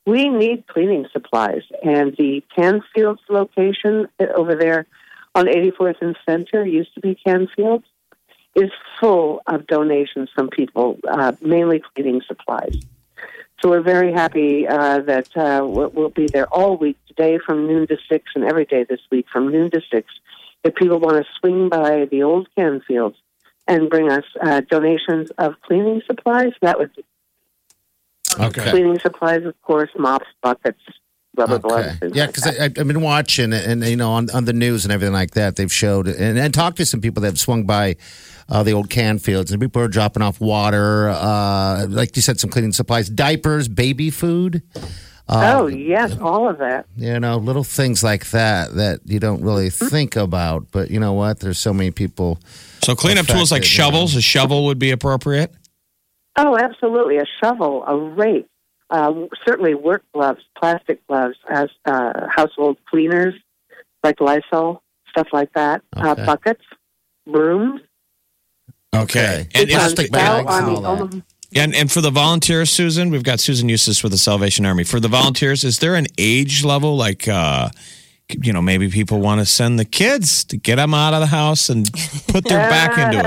we 0.05 0.29
need 0.29 0.67
cleaning 0.67 1.07
supplies. 1.11 1.63
And 1.83 2.15
the 2.17 2.43
Canfields 2.55 3.19
location 3.29 4.07
over 4.19 4.55
there 4.55 4.85
on 5.33 5.47
84th 5.47 6.01
and 6.01 6.17
Center 6.25 6.65
used 6.65 6.93
to 6.95 7.01
be 7.01 7.17
Canfields 7.25 7.83
is 8.55 8.71
full 8.99 9.41
of 9.47 9.67
donations 9.67 10.29
from 10.33 10.49
people, 10.49 10.97
uh, 11.07 11.33
mainly 11.41 11.83
cleaning 11.93 12.21
supplies. 12.25 12.77
So 13.61 13.69
we're 13.69 13.81
very 13.81 14.13
happy 14.13 14.67
uh, 14.67 14.99
that 15.01 15.35
uh, 15.35 15.65
we'll, 15.65 16.09
be 16.09 16.27
there 16.27 16.47
all 16.47 16.77
week 16.77 16.97
today 17.07 17.39
from 17.39 17.67
noon 17.67 17.87
to 17.87 17.97
six, 18.09 18.31
and 18.35 18.43
every 18.43 18.65
day 18.65 18.83
this 18.83 18.99
week 19.11 19.25
from 19.31 19.51
noon 19.51 19.71
to 19.71 19.81
six. 19.91 20.07
If 20.63 20.75
people 20.75 20.99
want 20.99 21.17
to 21.17 21.31
swing 21.39 21.69
by 21.69 22.05
the 22.05 22.23
old 22.23 22.47
Canfields 22.57 23.15
and 23.67 23.89
bring 23.89 24.11
us 24.11 24.25
uh, 24.41 24.61
donations 24.61 25.31
of 25.37 25.59
cleaning 25.61 26.01
supplies, 26.05 26.53
that 26.61 26.77
would 26.77 26.95
be 26.95 27.03
Okay. 28.39 28.69
cleaning 28.69 28.99
supplies, 28.99 29.43
of 29.45 29.59
course, 29.61 29.89
mops, 29.97 30.27
buckets, 30.41 30.81
rubber 31.37 31.59
gloves. 31.59 31.97
Okay. 32.01 32.11
Yeah, 32.13 32.27
because 32.27 32.43
that. 32.43 32.77
I've 32.77 32.87
been 32.87 33.01
watching 33.01 33.53
and 33.53 33.83
you 33.83 33.95
know, 33.95 34.11
on, 34.11 34.29
on 34.31 34.45
the 34.45 34.53
news 34.53 34.85
and 34.85 34.91
everything 34.91 35.13
like 35.13 35.31
that, 35.31 35.55
they've 35.55 35.71
showed 35.71 36.07
and, 36.07 36.37
and 36.37 36.53
talked 36.53 36.77
to 36.77 36.85
some 36.85 37.01
people 37.01 37.21
that 37.21 37.27
have 37.27 37.39
swung 37.39 37.65
by 37.65 37.95
uh, 38.49 38.63
the 38.63 38.71
old 38.73 38.89
Canfields, 38.89 39.51
and 39.51 39.59
people 39.59 39.81
are 39.81 39.87
dropping 39.87 40.21
off 40.21 40.39
water, 40.39 41.09
uh, 41.09 41.87
like 41.89 42.15
you 42.15 42.21
said, 42.21 42.39
some 42.39 42.49
cleaning 42.49 42.71
supplies, 42.71 43.09
diapers, 43.09 43.67
baby 43.67 44.11
food. 44.11 44.61
oh 45.27 45.65
yes, 45.67 46.15
all 46.19 46.47
of 46.47 46.59
that. 46.59 46.85
You 46.95 47.19
know, 47.19 47.37
little 47.37 47.63
things 47.63 48.03
like 48.03 48.29
that 48.31 48.75
that 48.75 48.99
you 49.05 49.19
don't 49.19 49.41
really 49.41 49.69
think 49.71 50.15
about, 50.15 50.67
but 50.71 50.91
you 50.91 50.99
know 50.99 51.13
what? 51.13 51.39
There's 51.39 51.59
so 51.59 51.73
many 51.73 51.91
people. 51.91 52.39
So 52.83 52.95
cleanup 52.95 53.25
tools 53.25 53.51
like 53.51 53.63
Affected, 53.63 53.77
yeah. 53.77 53.85
shovels. 53.85 54.15
A 54.15 54.21
shovel 54.21 54.65
would 54.65 54.77
be 54.77 54.91
appropriate. 54.91 55.51
Oh, 56.37 56.57
absolutely. 56.57 57.17
A 57.17 57.25
shovel, 57.41 57.83
a 57.85 57.97
rake, 57.97 58.47
uh, 58.89 59.13
certainly 59.45 59.73
work 59.73 60.03
gloves, 60.13 60.41
plastic 60.57 61.05
gloves, 61.07 61.37
as 61.49 61.69
uh, 61.85 62.27
household 62.29 62.77
cleaners 62.89 63.33
like 64.03 64.19
Lysol, 64.19 64.83
stuff 65.09 65.27
like 65.33 65.51
that. 65.53 65.81
Okay. 65.95 66.07
Uh, 66.09 66.25
buckets, 66.25 66.63
brooms. 67.25 67.81
Okay. 68.93 69.47
And, 69.55 69.69
Plastic 69.69 70.11
bags 70.11 70.47
and 70.49 70.85
all 70.85 71.07
that. 71.07 71.23
and 71.53 71.75
and 71.75 71.91
for 71.91 71.99
the 72.01 72.11
volunteers, 72.11 72.69
Susan, 72.69 73.09
we've 73.09 73.23
got 73.23 73.39
Susan 73.39 73.67
Eustace 73.67 74.03
with 74.03 74.11
the 74.13 74.17
Salvation 74.17 74.65
Army. 74.65 74.83
For 74.85 74.99
the 75.01 75.09
volunteers, 75.09 75.63
is 75.65 75.79
there 75.79 75.95
an 75.95 76.07
age 76.17 76.63
level 76.63 76.95
like? 76.95 77.27
Uh, 77.27 77.69
you 78.41 78.51
know, 78.51 78.61
maybe 78.61 78.89
people 78.89 79.19
want 79.19 79.39
to 79.39 79.45
send 79.45 79.77
the 79.77 79.85
kids 79.85 80.43
to 80.45 80.57
get 80.57 80.77
them 80.77 80.95
out 80.95 81.13
of 81.13 81.19
the 81.19 81.27
house 81.27 81.69
and 81.69 81.91
put 82.27 82.43
their 82.45 82.57
back 82.57 82.97
into 82.97 83.23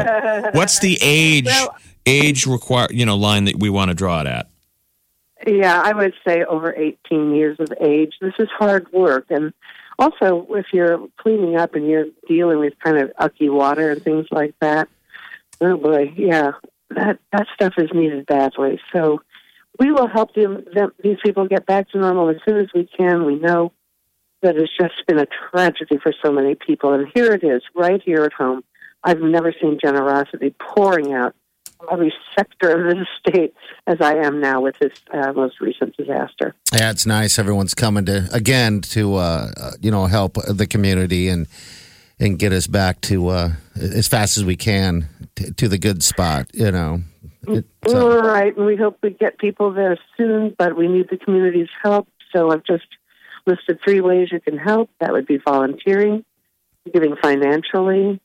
it. 0.48 0.54
What's 0.56 0.80
the 0.80 0.98
age 1.00 1.44
Well- 1.46 1.76
age 2.08 2.46
require 2.46 2.88
you 2.90 3.06
know 3.06 3.16
line 3.16 3.44
that 3.44 3.58
we 3.58 3.70
want 3.70 3.90
to 3.90 3.94
draw 3.94 4.20
it 4.20 4.26
at? 4.26 4.48
Yeah, 5.46 5.80
I 5.80 5.92
would 5.92 6.14
say 6.26 6.44
over 6.44 6.74
18 6.74 7.34
years 7.34 7.58
of 7.60 7.72
age. 7.80 8.14
This 8.20 8.34
is 8.38 8.48
hard 8.50 8.90
work. 8.92 9.26
And 9.30 9.52
also, 9.98 10.46
if 10.50 10.66
you're 10.72 11.06
cleaning 11.16 11.56
up 11.56 11.74
and 11.74 11.88
you're 11.88 12.06
dealing 12.26 12.58
with 12.58 12.74
kind 12.82 12.98
of 12.98 13.12
ucky 13.18 13.48
water 13.48 13.90
and 13.90 14.02
things 14.02 14.26
like 14.30 14.54
that, 14.60 14.88
oh 15.60 15.76
boy, 15.76 16.12
yeah, 16.16 16.52
that, 16.90 17.18
that 17.32 17.46
stuff 17.54 17.74
is 17.78 17.90
needed 17.94 18.26
badly. 18.26 18.80
So 18.92 19.22
we 19.78 19.92
will 19.92 20.08
help 20.08 20.34
them, 20.34 20.64
them, 20.74 20.92
these 21.02 21.18
people 21.24 21.46
get 21.46 21.66
back 21.66 21.88
to 21.90 21.98
normal 21.98 22.30
as 22.30 22.36
soon 22.46 22.58
as 22.58 22.68
we 22.74 22.88
can. 22.96 23.24
We 23.24 23.36
know 23.36 23.72
that 24.42 24.56
it's 24.56 24.76
just 24.76 24.94
been 25.06 25.18
a 25.18 25.26
tragedy 25.50 25.98
for 26.02 26.12
so 26.24 26.32
many 26.32 26.54
people. 26.54 26.92
And 26.92 27.08
here 27.14 27.32
it 27.32 27.44
is, 27.44 27.62
right 27.74 28.02
here 28.04 28.24
at 28.24 28.32
home. 28.32 28.64
I've 29.04 29.20
never 29.20 29.52
seen 29.60 29.78
generosity 29.80 30.54
pouring 30.58 31.12
out 31.12 31.34
every 31.90 32.12
sector 32.36 32.70
of 32.88 32.96
the 32.96 33.06
state 33.18 33.54
as 33.86 34.00
I 34.00 34.14
am 34.16 34.40
now 34.40 34.60
with 34.60 34.78
this 34.78 34.92
uh, 35.12 35.32
most 35.32 35.60
recent 35.60 35.96
disaster. 35.96 36.54
Yeah, 36.72 36.90
it's 36.90 37.06
nice. 37.06 37.38
Everyone's 37.38 37.74
coming 37.74 38.04
to 38.06 38.28
again 38.32 38.80
to 38.82 39.16
uh, 39.16 39.50
uh, 39.56 39.70
you 39.80 39.90
know 39.90 40.06
help 40.06 40.34
the 40.46 40.66
community 40.66 41.28
and 41.28 41.46
and 42.20 42.38
get 42.38 42.52
us 42.52 42.66
back 42.66 43.00
to 43.02 43.28
uh, 43.28 43.50
as 43.76 44.08
fast 44.08 44.36
as 44.36 44.44
we 44.44 44.56
can 44.56 45.08
to, 45.36 45.52
to 45.54 45.68
the 45.68 45.78
good 45.78 46.02
spot. 46.02 46.48
You 46.52 46.70
know. 46.72 47.00
It- 47.46 47.64
so- 47.86 48.10
All 48.12 48.20
right, 48.22 48.54
and 48.56 48.66
we 48.66 48.76
hope 48.76 48.98
we 49.02 49.10
get 49.10 49.38
people 49.38 49.72
there 49.72 49.96
soon, 50.16 50.54
but 50.58 50.76
we 50.76 50.88
need 50.88 51.08
the 51.10 51.16
community's 51.16 51.68
help. 51.82 52.08
So 52.34 52.50
I've 52.50 52.64
just 52.64 52.84
listed 53.46 53.78
three 53.82 54.00
ways 54.02 54.28
you 54.30 54.40
can 54.40 54.58
help. 54.58 54.90
That 55.00 55.12
would 55.12 55.26
be 55.26 55.38
volunteering, 55.38 56.24
giving 56.92 57.16
financially, 57.22 58.20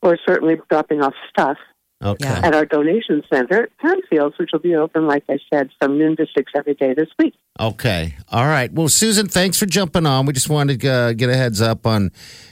or 0.00 0.16
certainly 0.26 0.56
dropping 0.70 1.02
off 1.02 1.12
stuff 1.28 1.58
okay. 2.02 2.26
At 2.28 2.54
our 2.54 2.64
donation 2.66 3.22
center 3.32 3.64
at 3.64 3.70
Canfields, 3.78 4.38
which 4.38 4.50
will 4.52 4.60
be 4.60 4.74
open, 4.74 5.06
like 5.06 5.24
I 5.28 5.38
said, 5.52 5.70
from 5.80 5.98
noon 5.98 6.16
to 6.16 6.26
six 6.36 6.52
every 6.56 6.74
day 6.74 6.94
this 6.94 7.08
week. 7.18 7.34
Okay. 7.60 8.14
All 8.30 8.46
right. 8.46 8.72
Well, 8.72 8.88
Susan, 8.88 9.28
thanks 9.28 9.58
for 9.58 9.66
jumping 9.66 10.06
on. 10.06 10.26
We 10.26 10.32
just 10.32 10.48
wanted 10.50 10.80
to 10.80 10.88
uh, 10.88 11.12
get 11.12 11.30
a 11.30 11.36
heads 11.36 11.60
up 11.62 11.86
on 11.86 12.10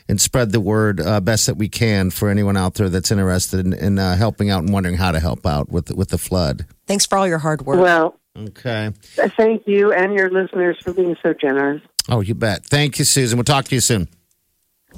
and 0.09 0.21
spread 0.21 0.53
the 0.53 0.61
word 0.61 1.01
uh, 1.01 1.21
best 1.21 1.47
that 1.47 1.57
we 1.57 1.69
can 1.69 2.11
for 2.11 2.29
anyone 2.29 2.57
out 2.57 2.75
there 2.75 2.89
that's 2.89 3.11
interested 3.11 3.65
in, 3.67 3.73
in 3.73 3.99
uh, 3.99 4.17
helping 4.17 4.51
out 4.51 4.63
and 4.63 4.73
wondering 4.73 4.97
how 4.97 5.11
to 5.13 5.21
help 5.21 5.45
out 5.47 5.71
with 5.71 5.91
with 5.91 6.09
the 6.11 6.19
flood. 6.19 6.67
Thanks 6.87 7.07
for 7.07 7.19
all 7.19 7.27
your 7.29 7.39
hard 7.39 7.67
work. 7.67 7.79
Well, 7.81 8.19
Okay. 8.39 8.91
thank 9.37 9.65
you 9.67 9.93
and 9.93 10.15
your 10.15 10.31
listeners 10.31 10.79
for 10.83 10.95
being 10.95 11.17
so 11.23 11.35
generous. 11.35 11.83
Oh, 12.09 12.21
you 12.23 12.35
bet. 12.35 12.65
Thank 12.65 12.99
you, 12.99 13.05
Susan. 13.05 13.37
We'll 13.37 13.45
talk 13.45 13.67
to 13.67 13.75
you 13.75 13.81
soon. 13.83 14.09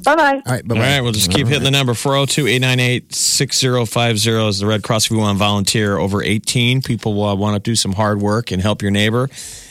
Bye 0.03 0.17
bye. 0.17 0.43
All 0.45 0.53
right. 0.53 0.67
Bye 0.67 0.75
All 0.75 0.81
right, 0.81 1.01
we'll 1.01 1.13
just 1.13 1.31
keep 1.31 1.47
hitting 1.47 1.65
the 1.65 1.71
number 1.71 1.95
402 1.95 2.47
898 2.47 3.15
6050 3.15 4.49
is 4.49 4.59
the 4.59 4.67
Red 4.67 4.83
Cross 4.83 5.07
if 5.07 5.13
you 5.13 5.19
want 5.19 5.37
to 5.37 5.39
volunteer 5.39 5.99
over 5.99 6.23
18. 6.23 6.83
People 6.83 7.15
will 7.15 7.37
want 7.37 7.55
to 7.55 7.61
do 7.61 7.77
some 7.77 7.93
hard 7.93 8.21
work 8.21 8.51
and 8.51 8.61
help 8.61 8.83
your 8.83 8.91
neighbor. 8.91 9.29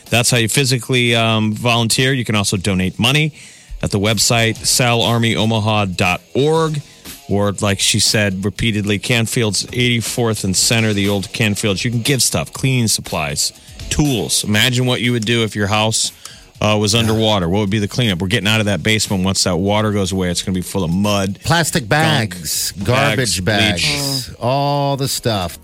That's 0.09 0.31
how 0.31 0.38
you 0.38 0.47
physically 0.47 1.15
um, 1.15 1.53
volunteer. 1.53 2.13
You 2.13 2.25
can 2.25 2.36
also 2.36 2.57
donate 2.57 2.99
money 2.99 3.33
at 3.81 3.91
the 3.91 3.99
website 3.99 4.57
salarmyomaha.org 4.57 6.81
or, 7.29 7.51
like 7.53 7.79
she 7.79 7.99
said 7.99 8.45
repeatedly, 8.45 8.99
Canfield's 8.99 9.65
84th 9.67 10.43
and 10.43 10.55
Center, 10.55 10.93
the 10.93 11.09
old 11.09 11.29
Canfields. 11.29 11.83
You 11.83 11.91
can 11.91 12.01
give 12.01 12.21
stuff, 12.21 12.53
cleaning 12.53 12.88
supplies, 12.88 13.51
tools. 13.89 14.43
Imagine 14.43 14.86
what 14.86 15.01
you 15.01 15.12
would 15.13 15.25
do 15.25 15.43
if 15.43 15.55
your 15.55 15.67
house 15.67 16.12
uh, 16.61 16.77
was 16.79 16.95
underwater. 16.95 17.49
What 17.49 17.59
would 17.59 17.69
be 17.69 17.79
the 17.79 17.87
cleanup? 17.87 18.21
We're 18.21 18.27
getting 18.27 18.47
out 18.47 18.59
of 18.59 18.65
that 18.67 18.83
basement. 18.83 19.23
Once 19.23 19.43
that 19.43 19.57
water 19.57 19.91
goes 19.91 20.11
away, 20.11 20.29
it's 20.29 20.41
going 20.41 20.53
to 20.53 20.57
be 20.57 20.63
full 20.63 20.83
of 20.83 20.91
mud. 20.91 21.39
Plastic 21.43 21.87
bags, 21.87 22.71
garbage 22.83 23.43
bags, 23.43 23.83
bags, 23.83 24.35
all 24.39 24.97
the 24.97 25.07
stuff. 25.07 25.57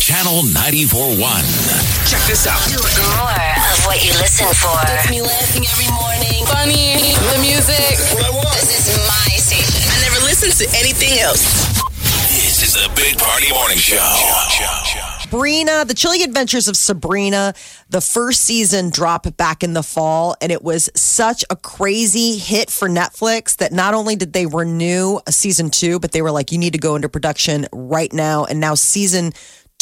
Channel 0.00 0.42
94.1. 0.42 2.10
Check 2.10 2.22
this 2.26 2.46
out. 2.46 2.58
More 2.68 3.30
of 3.30 3.86
what 3.86 4.04
you 4.04 4.10
listen 4.18 4.46
for. 4.54 4.74
Gets 4.86 5.10
me 5.10 5.22
laughing 5.22 5.64
every 5.70 5.90
morning. 5.94 6.44
Funny, 6.46 6.98
the 7.32 7.38
music. 7.40 7.96
This 8.58 8.88
is 8.88 8.98
my 9.08 9.36
station. 9.36 9.82
I 9.90 10.00
never 10.02 10.24
listen 10.24 10.50
to 10.50 10.76
anything 10.78 11.18
else. 11.20 11.42
This 12.28 12.62
is 12.62 12.74
the 12.74 12.90
Big 12.96 13.18
Party 13.18 13.52
Morning 13.52 13.78
Show. 13.78 15.11
Sabrina, 15.32 15.86
The 15.86 15.94
Chilling 15.94 16.22
Adventures 16.22 16.68
of 16.68 16.76
Sabrina, 16.76 17.54
the 17.88 18.02
first 18.02 18.42
season 18.42 18.90
dropped 18.90 19.34
back 19.38 19.62
in 19.62 19.72
the 19.72 19.82
fall, 19.82 20.36
and 20.42 20.52
it 20.52 20.62
was 20.62 20.90
such 20.94 21.42
a 21.48 21.56
crazy 21.56 22.36
hit 22.36 22.70
for 22.70 22.86
Netflix 22.86 23.56
that 23.56 23.72
not 23.72 23.94
only 23.94 24.14
did 24.14 24.34
they 24.34 24.44
renew 24.44 25.20
a 25.26 25.32
season 25.32 25.70
two, 25.70 25.98
but 25.98 26.12
they 26.12 26.20
were 26.20 26.30
like, 26.30 26.52
you 26.52 26.58
need 26.58 26.74
to 26.74 26.78
go 26.78 26.96
into 26.96 27.08
production 27.08 27.66
right 27.72 28.12
now. 28.12 28.44
And 28.44 28.60
now 28.60 28.74
season 28.74 29.32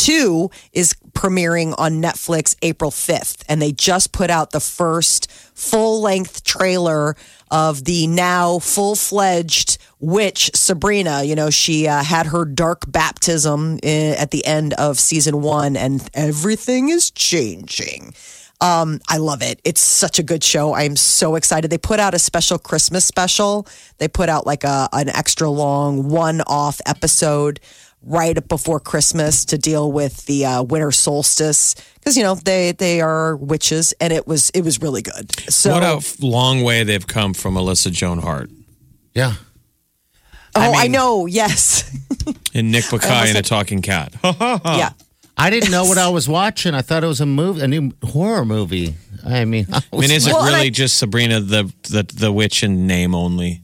two 0.04 0.50
is 0.72 0.94
premiering 1.12 1.74
on 1.78 2.00
Netflix 2.00 2.56
April 2.62 2.90
5th. 2.90 3.42
And 3.48 3.60
they 3.60 3.72
just 3.72 4.12
put 4.12 4.30
out 4.30 4.50
the 4.52 4.60
first 4.60 5.30
full 5.54 6.00
length 6.00 6.44
trailer 6.44 7.16
of 7.50 7.84
the 7.84 8.06
now 8.06 8.58
full 8.60 8.94
fledged 8.94 9.78
witch 9.98 10.50
Sabrina. 10.54 11.22
You 11.24 11.34
know, 11.34 11.50
she 11.50 11.86
uh, 11.88 12.02
had 12.02 12.26
her 12.26 12.44
dark 12.44 12.90
baptism 12.90 13.78
i- 13.82 14.16
at 14.18 14.30
the 14.30 14.46
end 14.46 14.72
of 14.74 14.98
season 14.98 15.42
one, 15.42 15.76
and 15.76 16.08
everything 16.14 16.88
is 16.88 17.10
changing. 17.10 18.14
Um, 18.62 19.00
I 19.08 19.16
love 19.16 19.40
it. 19.42 19.58
It's 19.64 19.80
such 19.80 20.18
a 20.18 20.22
good 20.22 20.44
show. 20.44 20.72
I 20.74 20.82
am 20.82 20.94
so 20.94 21.34
excited. 21.34 21.70
They 21.70 21.78
put 21.78 21.98
out 21.98 22.12
a 22.12 22.18
special 22.18 22.58
Christmas 22.58 23.06
special. 23.06 23.66
They 23.98 24.06
put 24.06 24.28
out 24.28 24.46
like 24.46 24.64
a 24.64 24.88
an 24.92 25.08
extra 25.08 25.48
long 25.48 26.08
one 26.10 26.42
off 26.42 26.78
episode 26.86 27.58
right 28.02 28.36
before 28.48 28.80
Christmas 28.80 29.44
to 29.46 29.58
deal 29.58 29.92
with 29.92 30.24
the 30.26 30.46
uh, 30.46 30.62
winter 30.62 30.90
solstice 30.92 31.74
because 31.94 32.16
you 32.16 32.22
know 32.22 32.34
they 32.34 32.72
they 32.72 33.00
are 33.00 33.36
witches, 33.36 33.92
and 34.00 34.12
it 34.12 34.26
was 34.26 34.50
it 34.50 34.62
was 34.62 34.80
really 34.80 35.02
good. 35.02 35.30
So 35.50 35.72
what 35.72 35.82
a 35.82 36.02
long 36.24 36.62
way 36.62 36.82
they've 36.84 37.06
come 37.06 37.34
from 37.34 37.54
Melissa 37.54 37.90
Joan 37.90 38.18
Hart 38.20 38.50
Yeah. 39.14 39.34
oh, 40.56 40.72
I, 40.74 40.82
mean- 40.84 40.92
know. 40.92 41.26
Yes, 41.26 41.84
and 42.54 42.72
Nick 42.72 42.84
Bakay 42.84 43.28
and 43.28 43.38
a 43.38 43.42
talking 43.42 43.82
cat. 43.82 44.14
yeah. 44.24 44.90
I 45.36 45.48
didn't 45.48 45.70
know 45.70 45.84
what 45.86 45.96
I 45.96 46.08
was 46.10 46.28
watching. 46.28 46.74
I 46.74 46.82
thought 46.82 47.02
it 47.02 47.06
was 47.06 47.22
a 47.22 47.26
movie, 47.26 47.62
a 47.62 47.68
new 47.68 47.92
horror 48.04 48.44
movie. 48.44 48.94
I 49.24 49.46
mean, 49.46 49.66
I, 49.72 49.82
I 49.90 49.96
mean, 49.96 50.10
is 50.10 50.26
it 50.26 50.32
Well, 50.34 50.44
really 50.44 50.66
I- 50.66 50.70
just 50.70 50.98
Sabrina 50.98 51.40
the, 51.40 51.72
the 51.88 52.02
the 52.14 52.30
witch 52.32 52.62
in 52.62 52.86
name 52.86 53.14
only? 53.14 53.62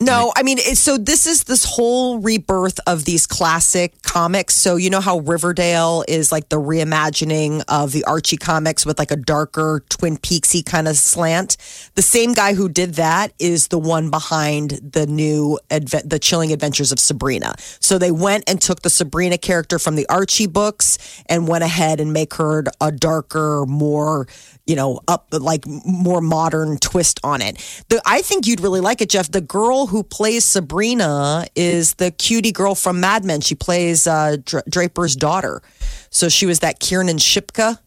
No, 0.00 0.32
I 0.36 0.44
mean, 0.44 0.58
so 0.58 0.96
this 0.96 1.26
is 1.26 1.42
this 1.44 1.64
whole 1.64 2.20
rebirth 2.20 2.78
of 2.86 3.04
these 3.04 3.26
classic 3.26 4.00
comics. 4.02 4.54
So 4.54 4.76
you 4.76 4.90
know 4.90 5.00
how 5.00 5.18
Riverdale 5.18 6.04
is 6.06 6.30
like 6.30 6.50
the 6.50 6.60
reimagining 6.60 7.64
of 7.66 7.90
the 7.90 8.04
Archie 8.04 8.36
comics 8.36 8.86
with 8.86 9.00
like 9.00 9.10
a 9.10 9.16
darker 9.16 9.82
Twin 9.88 10.16
Peaksy 10.16 10.64
kind 10.64 10.86
of 10.86 10.96
slant. 10.96 11.56
The 11.96 12.02
same 12.02 12.32
guy 12.32 12.54
who 12.54 12.68
did 12.68 12.94
that 12.94 13.32
is 13.40 13.68
the 13.68 13.78
one 13.78 14.08
behind 14.08 14.70
the 14.70 15.04
new 15.08 15.58
adve- 15.68 16.08
the 16.08 16.20
Chilling 16.20 16.52
Adventures 16.52 16.92
of 16.92 17.00
Sabrina. 17.00 17.56
So 17.80 17.98
they 17.98 18.12
went 18.12 18.44
and 18.46 18.60
took 18.60 18.82
the 18.82 18.90
Sabrina 18.90 19.36
character 19.36 19.80
from 19.80 19.96
the 19.96 20.08
Archie 20.08 20.46
books 20.46 20.98
and 21.26 21.48
went 21.48 21.64
ahead 21.64 21.98
and 21.98 22.12
make 22.12 22.34
her 22.34 22.62
a 22.80 22.92
darker, 22.92 23.66
more 23.66 24.28
you 24.68 24.76
know, 24.76 25.00
up 25.08 25.28
like 25.32 25.66
more 25.66 26.20
modern 26.20 26.76
twist 26.76 27.18
on 27.24 27.40
it. 27.40 27.56
The, 27.88 28.02
I 28.04 28.20
think 28.20 28.46
you'd 28.46 28.60
really 28.60 28.82
like 28.82 29.00
it, 29.00 29.08
Jeff. 29.08 29.30
The 29.30 29.40
girl 29.40 29.87
who 29.88 30.02
plays 30.02 30.44
Sabrina 30.44 31.46
is 31.56 31.94
the 31.94 32.10
cutie 32.10 32.52
girl 32.52 32.74
from 32.74 33.00
Mad 33.00 33.24
Men. 33.24 33.40
She 33.40 33.54
plays 33.54 34.06
uh, 34.06 34.36
Draper's 34.68 35.16
daughter. 35.16 35.62
So 36.10 36.28
she 36.28 36.46
was 36.46 36.60
that 36.60 36.80
Kiernan 36.80 37.16
Shipka. 37.18 37.78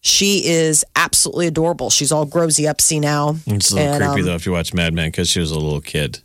She 0.00 0.46
is 0.46 0.84
absolutely 0.96 1.46
adorable. 1.46 1.90
She's 1.90 2.10
all 2.10 2.24
grosy 2.24 2.64
upsy 2.64 3.00
now. 3.00 3.36
It's 3.46 3.70
a 3.70 3.74
little 3.76 3.92
And, 3.94 4.04
creepy 4.04 4.20
um, 4.20 4.26
though 4.26 4.34
if 4.34 4.46
you 4.46 4.52
watch 4.52 4.72
Mad 4.72 4.94
Men 4.94 5.08
because 5.08 5.28
she 5.28 5.40
was 5.40 5.50
a 5.50 5.58
little 5.58 5.80
kid. 5.82 6.20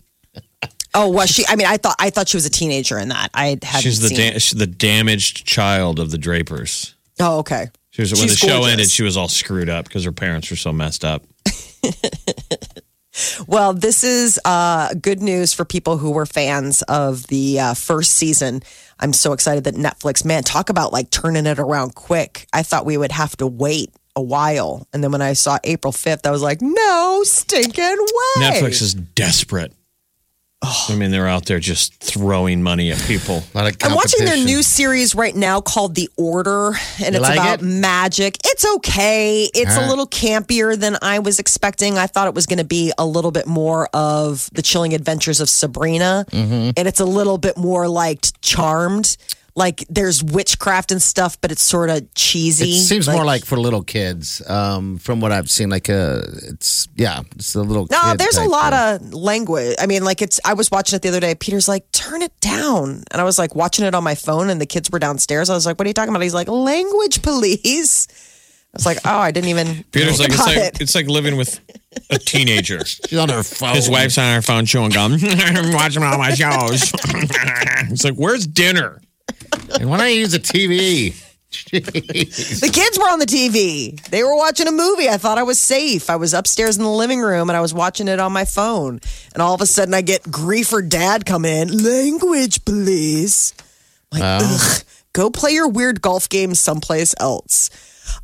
Oh, 0.98 1.10
was 1.10 1.30
she? 1.30 1.44
I 1.50 1.58
mean, 1.58 1.68
I 1.68 1.76
thought 1.76 1.96
I 2.00 2.10
thought 2.10 2.30
she 2.30 2.38
was 2.38 2.46
a 2.46 2.50
teenager 2.50 2.98
in 2.98 3.10
that. 3.10 3.30
I 3.34 3.58
hadn't 3.62 3.82
She's 3.82 4.00
the 4.00 4.16
da- 4.16 4.40
she's 4.40 4.58
the 4.58 4.66
damaged 4.66 5.46
child 5.46 6.00
of 6.00 6.10
the 6.12 6.18
Drapers. 6.18 6.96
oh, 7.20 7.40
okay. 7.40 7.68
She 7.90 8.02
was, 8.02 8.14
when 8.14 8.22
She's 8.30 8.40
the 8.40 8.48
show 8.48 8.64
ended, 8.66 8.90
she 8.90 9.04
was 9.04 9.18
all 9.18 9.28
screwed 9.28 9.70
up 9.70 9.86
because 9.86 10.04
her 10.06 10.12
parents 10.14 10.50
were 10.50 10.56
so 10.58 10.72
messed 10.72 11.04
up. 11.06 11.24
Well, 13.48 13.74
this 13.74 14.04
is 14.04 14.40
uh, 14.46 14.94
good 14.96 15.22
news 15.22 15.54
for 15.54 15.66
people 15.66 15.98
who 15.98 16.12
were 16.12 16.26
fans 16.26 16.82
of 16.84 17.28
the 17.28 17.60
uh, 17.60 17.74
first 17.74 18.12
season. 18.12 18.62
I'm 19.00 19.14
so 19.14 19.34
excited 19.34 19.66
that 19.66 19.76
Netflix, 19.76 20.26
man, 20.26 20.44
talk 20.44 20.70
about 20.70 20.94
like 20.94 21.10
turning 21.10 21.46
it 21.46 21.60
around 21.60 21.96
quick. 21.96 22.48
I 22.54 22.64
thought 22.64 22.86
we 22.86 22.98
would 22.98 23.12
have 23.12 23.36
to 23.38 23.48
wait 23.48 23.94
a 24.16 24.22
while. 24.22 24.88
And 24.94 25.04
then 25.04 25.12
when 25.12 25.22
I 25.22 25.34
saw 25.34 25.58
April 25.64 25.92
5th, 25.92 26.26
I 26.26 26.32
was 26.32 26.42
like, 26.42 26.62
no 26.62 27.22
stinking 27.24 27.84
way. 27.84 28.42
Netflix 28.42 28.82
is 28.82 28.94
desperate. 28.94 29.74
I 30.90 30.96
mean, 30.96 31.12
they're 31.12 31.28
out 31.28 31.46
there 31.46 31.60
just 31.60 31.94
throwing 31.96 32.62
money 32.64 32.92
at 32.92 33.00
people. 33.00 33.44
A 33.54 33.58
lot 33.58 33.68
of 33.72 33.78
I'm 33.84 33.96
watching 33.96 34.26
their 34.26 34.38
new 34.38 34.64
series 34.64 35.16
right 35.16 35.36
now 35.36 35.62
called 35.62 35.96
The 35.96 36.10
Order, 36.18 36.68
and 37.04 37.14
You 37.16 37.20
it's 37.20 37.20
like 37.22 37.34
about 37.40 37.60
it? 37.62 37.64
magic. 37.66 38.38
It's 38.44 38.66
okay. 38.76 39.50
It's 39.54 39.78
All 39.78 39.86
a 39.86 39.90
little 39.90 40.08
campier 40.08 40.78
than 40.78 40.98
I 41.02 41.20
was 41.20 41.40
expecting. 41.40 41.98
I 41.98 42.08
thought 42.08 42.28
it 42.28 42.34
was 42.34 42.46
going 42.46 42.60
to 42.60 42.64
be 42.66 42.92
a 42.98 43.06
little 43.06 43.32
bit 43.32 43.48
more 43.48 43.88
of 43.94 44.50
the 44.54 44.62
chilling 44.62 44.94
adventures 44.94 45.40
of 45.40 45.50
Sabrina, 45.50 46.26
Mm-hmm. 46.32 46.72
and 46.78 46.88
it's 46.88 47.00
a 47.00 47.06
little 47.06 47.38
bit 47.38 47.58
more 47.58 47.88
like 47.88 48.26
Charmed. 48.42 49.18
Like 49.58 49.86
there's 49.90 50.22
witchcraft 50.22 50.92
and 50.92 51.02
stuff, 51.02 51.40
but 51.40 51.50
it's 51.50 51.62
sort 51.62 51.90
of 51.90 52.14
cheesy. 52.14 52.72
It 52.72 52.82
seems 52.82 53.08
more 53.08 53.24
like 53.24 53.46
for 53.46 53.58
little 53.58 53.84
kids, 53.84 54.42
um, 54.50 54.98
from 54.98 55.22
what 55.22 55.32
I've 55.32 55.50
seen. 55.50 55.70
Like 55.70 55.90
uh 55.90 56.24
it's 56.50 56.90
yeah, 56.96 57.22
it's 57.38 57.56
a 57.56 57.62
little. 57.62 57.88
No, 57.90 58.02
kid 58.12 58.20
there's 58.20 58.36
a 58.36 58.44
lot 58.50 58.74
thing. 58.74 59.08
of 59.08 59.14
language. 59.14 59.76
I 59.80 59.86
mean, 59.86 60.04
like 60.04 60.22
it's. 60.22 60.42
I 60.44 60.56
was 60.56 60.70
watching 60.72 60.98
it 60.98 61.04
the 61.04 61.08
other 61.08 61.22
day. 61.22 61.36
Peter's 61.36 61.70
like, 61.70 61.90
"Turn 61.94 62.22
it 62.22 62.38
down," 62.42 63.06
and 63.12 63.22
I 63.22 63.24
was 63.24 63.40
like 63.40 63.56
watching 63.56 63.86
it 63.86 63.96
on 63.96 64.04
my 64.04 64.16
phone, 64.16 64.50
and 64.50 64.60
the 64.60 64.66
kids 64.66 64.92
were 64.92 65.00
downstairs. 65.00 65.50
I 65.50 65.54
was 65.54 65.66
like, 65.66 65.80
"What 65.80 65.88
are 65.88 65.90
you 65.90 65.94
talking 65.94 66.10
about?" 66.10 66.22
He's 66.22 66.34
like, 66.34 66.50
"Language, 66.50 67.22
police. 67.22 68.08
I 68.10 68.78
was 68.78 68.86
like, 68.86 68.98
"Oh, 69.06 69.20
I 69.20 69.32
didn't 69.32 69.52
even." 69.52 69.86
Peter's 69.94 70.20
like 70.20 70.32
it's 70.32 70.46
like 70.46 70.58
it. 70.58 70.82
it's 70.82 70.96
like 70.96 71.08
living 71.08 71.38
with 71.38 71.62
a 72.10 72.18
teenager. 72.20 72.84
She's 72.86 73.18
on 73.18 73.30
her 73.30 73.42
phone. 73.42 73.76
His 73.76 73.90
wife's 73.90 74.18
on 74.18 74.36
her 74.36 74.42
phone 74.42 74.66
chewing 74.66 74.90
gum, 74.92 75.14
watching 75.72 76.04
all 76.04 76.18
my 76.18 76.34
shows. 76.34 76.92
it's 77.90 78.04
like, 78.04 78.16
where's 78.16 78.46
dinner? 78.46 79.00
And 79.80 79.90
when 79.90 80.02
I 80.02 80.10
use 80.10 80.34
a 80.34 80.40
TV, 80.40 81.22
Jeez. 81.52 82.60
The 82.60 82.70
kids 82.70 82.98
were 83.00 83.06
on 83.06 83.20
the 83.20 83.26
TV. 83.26 84.00
They 84.10 84.24
were 84.24 84.36
watching 84.36 84.68
a 84.68 84.72
movie. 84.72 85.08
I 85.08 85.18
thought 85.18 85.38
I 85.38 85.44
was 85.44 85.58
safe. 85.58 86.10
I 86.10 86.18
was 86.18 86.34
upstairs 86.34 86.78
in 86.78 86.84
the 86.84 86.90
living 86.90 87.22
room 87.22 87.50
and 87.50 87.56
I 87.56 87.62
was 87.62 87.74
watching 87.74 88.08
it 88.08 88.20
on 88.20 88.34
my 88.34 88.46
phone. 88.46 89.00
And 89.34 89.42
all 89.42 89.54
of 89.54 89.62
a 89.62 89.66
sudden, 89.66 89.94
I 89.94 90.02
get 90.02 90.30
grief 90.30 90.74
or 90.74 90.82
dad 90.82 91.26
come 91.26 91.46
in. 91.46 91.84
Language, 91.84 92.66
please. 92.66 93.54
Like, 94.12 94.22
ugh, 94.24 94.84
go 95.14 95.30
play 95.30 95.52
your 95.52 95.70
weird 95.70 96.02
golf 96.02 96.28
game 96.30 96.56
someplace 96.56 97.16
else. 97.20 97.70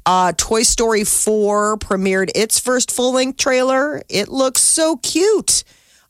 Uh, 0.05 0.33
Toy 0.37 0.63
Story 0.63 1.03
4 1.03 1.77
premiered 1.77 2.31
its 2.35 2.59
first 2.59 2.91
full 2.91 3.13
length 3.13 3.37
trailer. 3.37 4.01
It 4.09 4.27
looks 4.29 4.61
so 4.61 4.97
cute. 4.97 5.63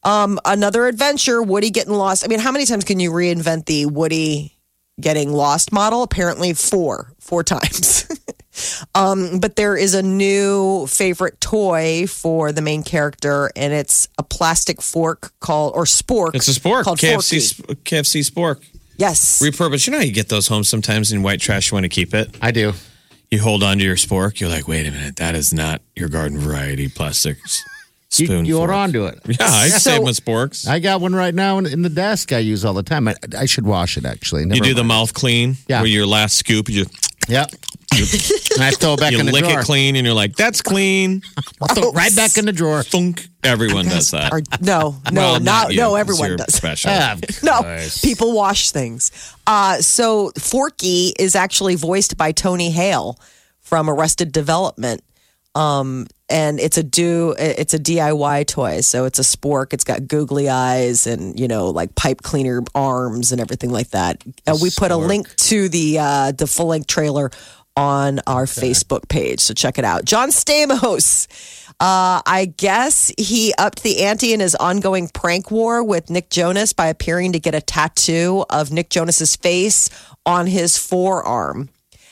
Um, 0.03 0.39
another 0.43 0.87
adventure, 0.87 1.43
Woody 1.43 1.69
getting 1.69 1.93
lost. 1.93 2.25
I 2.25 2.27
mean, 2.27 2.39
how 2.39 2.51
many 2.51 2.65
times 2.65 2.83
can 2.83 2.99
you 2.99 3.11
reinvent 3.11 3.65
the 3.65 3.85
Woody 3.85 4.57
getting 4.99 5.31
lost 5.31 5.71
model? 5.71 6.03
Apparently, 6.03 6.53
four, 6.53 7.13
four 7.19 7.43
times. 7.43 8.07
um, 8.95 9.39
but 9.39 9.55
there 9.55 9.77
is 9.77 9.93
a 9.93 10.03
new 10.03 10.85
favorite 10.87 11.39
toy 11.41 12.05
for 12.07 12.51
the 12.51 12.61
main 12.61 12.83
character, 12.83 13.51
and 13.55 13.73
it's 13.73 14.07
a 14.17 14.23
plastic 14.23 14.81
fork 14.81 15.31
called, 15.39 15.73
or 15.75 15.85
spork. 15.85 16.35
It's 16.35 16.47
a 16.47 16.59
spork. 16.59 16.83
Called 16.83 16.99
KFC, 16.99 17.55
Forky. 17.65 17.75
KFC 17.83 18.29
spork. 18.31 18.63
Yes. 18.97 19.41
Repurpose. 19.41 19.87
You 19.87 19.91
know 19.91 19.99
how 19.99 20.03
you 20.03 20.11
get 20.13 20.29
those 20.29 20.47
home 20.47 20.63
sometimes 20.63 21.11
in 21.11 21.23
white 21.23 21.39
trash, 21.39 21.71
you 21.71 21.75
want 21.75 21.85
to 21.85 21.89
keep 21.89 22.13
it? 22.13 22.35
I 22.41 22.51
do. 22.51 22.73
You 23.31 23.39
hold 23.41 23.63
on 23.63 23.77
to 23.77 23.83
your 23.83 23.95
spork. 23.95 24.39
You're 24.39 24.49
like, 24.49 24.67
wait 24.67 24.85
a 24.85 24.91
minute, 24.91 25.15
that 25.15 25.33
is 25.35 25.53
not 25.53 25.81
your 25.95 26.09
garden 26.09 26.37
variety 26.37 26.89
plastic 26.89 27.37
s- 27.45 27.63
You, 27.63 27.80
spoon. 28.11 28.45
you 28.45 28.57
hold 28.57 28.69
fork. 28.69 28.77
on 28.77 28.95
it. 28.95 29.19
Yeah, 29.25 29.35
I 29.47 29.69
So- 29.69 29.77
save 29.91 30.03
my 30.03 30.11
sporks. 30.11 30.67
I 30.67 30.79
got 30.79 31.01
one 31.01 31.13
right 31.15 31.33
now 31.33 31.57
in, 31.57 31.65
in 31.65 31.81
the 31.81 31.89
desk. 31.89 32.31
I 32.33 32.39
use 32.39 32.63
all 32.65 32.73
the 32.73 32.83
time. 32.83 33.07
I, 33.07 33.15
I 33.37 33.45
should 33.45 33.65
wash 33.65 33.97
it 33.97 34.05
actually. 34.05 34.41
you 34.41 34.47
Never 34.47 34.63
do 34.63 34.73
the 34.73 34.83
mouth 34.83 35.13
clean, 35.13 35.57
Yeah. 35.67 35.79
where 35.81 35.87
your 35.89 36.05
last 36.05 36.37
scoop, 36.37 36.69
you 36.69 36.83
just 36.85 37.07
Yep. 37.29 37.51
and 38.55 38.63
I 38.63 38.71
throw 38.71 38.93
it 38.95 38.99
back 38.99 39.11
you 39.13 39.19
in 39.19 39.25
the 39.27 39.31
lick 39.31 39.43
drawer. 39.45 39.59
it 39.59 39.65
clean, 39.65 39.95
and 39.95 40.05
you're 40.05 40.15
like, 40.15 40.35
that's 40.35 40.61
clean. 40.61 41.21
Throw 41.73 41.89
it 41.89 41.93
right 41.93 42.15
back 42.15 42.37
in 42.37 42.45
the 42.45 42.51
drawer. 42.51 42.81
Thunk. 42.83 43.27
Everyone 43.43 43.85
does 43.85 44.11
that. 44.11 44.33
Or, 44.33 44.41
no, 44.61 44.95
no, 45.11 45.21
Well, 45.21 45.33
not, 45.33 45.43
not 45.43 45.71
you, 45.71 45.77
no, 45.81 45.89
'cause 45.91 45.99
everyone 45.99 46.27
you're 46.29 46.37
does. 46.37 46.53
Special. 46.55 46.89
Ah, 46.91 47.13
of 47.13 47.43
No, 47.43 47.61
course. 47.61 48.01
people 48.01 48.33
wash 48.33 48.71
things. 48.71 49.11
Uh, 49.45 49.77
so 49.81 50.31
Forky 50.37 51.13
is 51.19 51.35
actually 51.35 51.75
voiced 51.75 52.17
by 52.17 52.31
Tony 52.31 52.71
Hale 52.71 53.19
from 53.59 53.89
Arrested 53.89 54.31
Development. 54.31 55.01
Um, 55.53 56.07
and 56.31 56.59
it's 56.59 56.77
a 56.77 56.83
do 56.83 57.35
it's 57.37 57.73
a 57.73 57.79
DIY 57.79 58.47
toy. 58.47 58.81
So 58.81 59.05
it's 59.05 59.19
a 59.19 59.23
spork. 59.23 59.73
It's 59.73 59.83
got 59.83 60.07
googly 60.07 60.49
eyes 60.49 61.05
and 61.05 61.39
you 61.39 61.47
know 61.47 61.69
like 61.69 61.93
pipe 61.95 62.21
cleaner 62.21 62.63
arms 62.73 63.31
and 63.31 63.41
everything 63.41 63.69
like 63.69 63.89
that. 63.89 64.23
Uh, 64.47 64.57
we 64.61 64.69
put 64.75 64.91
a 64.91 64.97
link 64.97 65.35
to 65.35 65.69
the 65.69 65.99
uh, 65.99 66.31
the 66.31 66.47
full 66.47 66.67
length 66.67 66.87
trailer 66.87 67.29
on 67.75 68.19
our 68.27 68.45
Facebook 68.45 69.07
page. 69.07 69.39
So 69.39 69.53
check 69.53 69.77
it 69.77 69.85
out. 69.85 70.05
John 70.05 70.29
Stamos. 70.29 71.27
Uh, 71.79 72.21
I 72.27 72.53
guess 72.57 73.11
he 73.17 73.53
upped 73.57 73.81
the 73.81 74.03
ante 74.03 74.33
in 74.33 74.39
his 74.39 74.53
ongoing 74.55 75.07
prank 75.07 75.49
war 75.49 75.83
with 75.83 76.11
Nick 76.11 76.29
Jonas 76.29 76.73
by 76.73 76.87
appearing 76.87 77.31
to 77.31 77.39
get 77.39 77.55
a 77.55 77.61
tattoo 77.61 78.45
of 78.51 78.71
Nick 78.71 78.89
Jonas's 78.89 79.35
face 79.35 79.89
on 80.25 80.45
his 80.45 80.77
forearm. 80.77 81.69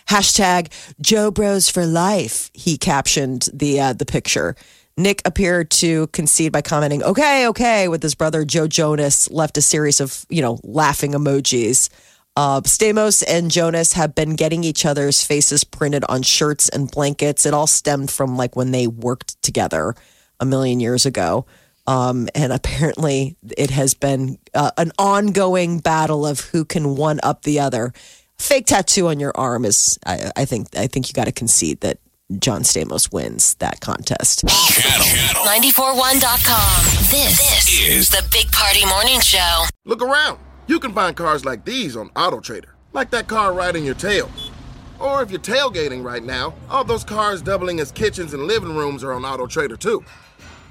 Hashtag 0.09 0.71
Joe 0.99 1.29
Bros 1.29 1.69
for 1.69 1.85
life. 1.85 2.49
He 2.53 2.79
captioned 2.79 3.47
the 3.53 3.79
uh, 3.79 3.93
the 3.93 4.05
picture. 4.05 4.55
Nick 4.97 5.21
appeared 5.23 5.69
to 5.71 6.07
concede 6.07 6.51
by 6.51 6.61
commenting, 6.61 7.03
"Okay, 7.03 7.47
okay," 7.47 7.87
with 7.87 8.01
his 8.01 8.15
brother 8.15 8.43
Joe 8.43 8.67
Jonas. 8.67 9.29
Left 9.29 9.55
a 9.57 9.61
series 9.61 10.01
of 10.01 10.25
you 10.27 10.41
know 10.41 10.59
laughing 10.63 11.11
emojis. 11.11 11.89
Uh, 12.35 12.61
Stamos 12.61 13.23
and 13.27 13.51
Jonas 13.51 13.93
have 13.93 14.15
been 14.15 14.35
getting 14.35 14.63
each 14.63 14.83
other's 14.83 15.23
faces 15.23 15.63
printed 15.63 16.03
on 16.09 16.23
shirts 16.23 16.69
and 16.69 16.89
blankets. 16.89 17.45
It 17.45 17.53
all 17.53 17.67
stemmed 17.67 18.09
from 18.09 18.35
like 18.35 18.55
when 18.55 18.71
they 18.71 18.87
worked 18.87 19.39
together 19.43 19.93
a 20.39 20.45
million 20.45 20.79
years 20.79 21.05
ago. 21.05 21.45
Um, 21.85 22.29
and 22.35 22.53
apparently, 22.53 23.35
it 23.57 23.71
has 23.71 23.93
been 23.93 24.37
uh, 24.53 24.71
an 24.77 24.91
ongoing 24.97 25.79
battle 25.79 26.25
of 26.25 26.39
who 26.39 26.65
can 26.65 26.95
one 26.95 27.19
up 27.23 27.43
the 27.43 27.59
other. 27.59 27.93
Fake 28.39 28.65
tattoo 28.65 29.09
on 29.09 29.19
your 29.19 29.33
arm 29.35 29.65
is, 29.65 29.99
I, 30.05 30.31
I 30.35 30.45
think, 30.45 30.75
I 30.75 30.87
think 30.87 31.09
you 31.09 31.13
got 31.13 31.25
to 31.25 31.31
concede 31.31 31.81
that 31.81 31.99
John 32.39 32.61
Stamos 32.61 33.11
wins 33.11 33.55
that 33.55 33.81
contest. 33.81 34.47
Channel, 34.47 35.05
channel 35.05 35.43
941.com. 35.45 36.85
This, 37.11 37.37
this 37.37 37.67
is 37.69 37.89
is 37.89 38.09
the 38.09 38.25
Big 38.31 38.49
Party 38.51 38.85
Morning 38.85 39.19
Show. 39.19 39.65
Look 39.85 40.01
around. 40.01 40.39
You 40.67 40.79
can 40.79 40.93
find 40.93 41.15
cars 41.15 41.43
like 41.43 41.65
these 41.65 41.97
on 41.97 42.09
AutoTrader, 42.11 42.69
like 42.93 43.11
that 43.11 43.27
car 43.27 43.53
riding 43.53 43.83
your 43.83 43.95
tail. 43.95 44.31
Or 44.99 45.21
if 45.21 45.31
you're 45.31 45.39
tailgating 45.39 46.03
right 46.03 46.23
now, 46.23 46.53
all 46.69 46.83
those 46.83 47.03
cars 47.03 47.41
doubling 47.41 47.79
as 47.81 47.91
kitchens 47.91 48.33
and 48.33 48.43
living 48.43 48.75
rooms 48.75 49.03
are 49.03 49.11
on 49.11 49.23
AutoTrader 49.23 49.77
too. 49.77 50.03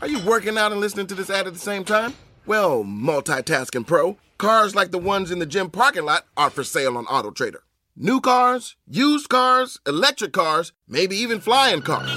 Are 0.01 0.09
you 0.09 0.21
working 0.21 0.57
out 0.57 0.73
and 0.73 0.81
listening 0.81 1.07
to 1.09 1.15
this 1.15 1.29
ad 1.29 1.47
at 1.47 1.53
the 1.53 1.59
same 1.59 1.85
time? 1.85 2.15
Well, 2.49 2.83
multitasking 2.83 3.87
pro, 3.87 4.17
cars 4.39 4.75
like 4.75 4.91
the 4.91 4.99
ones 4.99 5.31
in 5.31 5.39
the 5.39 5.45
gym 5.45 5.69
parking 5.69 6.07
lot 6.07 6.25
are 6.35 6.49
for 6.49 6.65
sale 6.65 6.97
on 6.97 7.05
AutoTrader. 7.05 7.61
New 7.95 8.23
cars, 8.23 8.75
used 8.87 9.29
cars, 9.29 9.79
electric 9.87 10.33
cars, 10.33 10.73
maybe 10.89 11.15
even 11.15 11.41
flying 11.41 11.83
cars. 11.83 12.11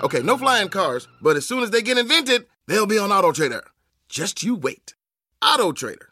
Okay, 0.00 0.22
no 0.22 0.38
flying 0.38 0.68
cars, 0.68 1.08
but 1.20 1.36
as 1.36 1.44
soon 1.44 1.64
as 1.64 1.72
they 1.72 1.82
get 1.82 1.98
invented, 1.98 2.46
they'll 2.68 2.86
be 2.86 2.98
on 2.98 3.10
AutoTrader. 3.10 3.62
Just 4.08 4.44
you 4.44 4.54
wait. 4.54 4.94
Auto 5.42 5.72
Trader. 5.72 6.07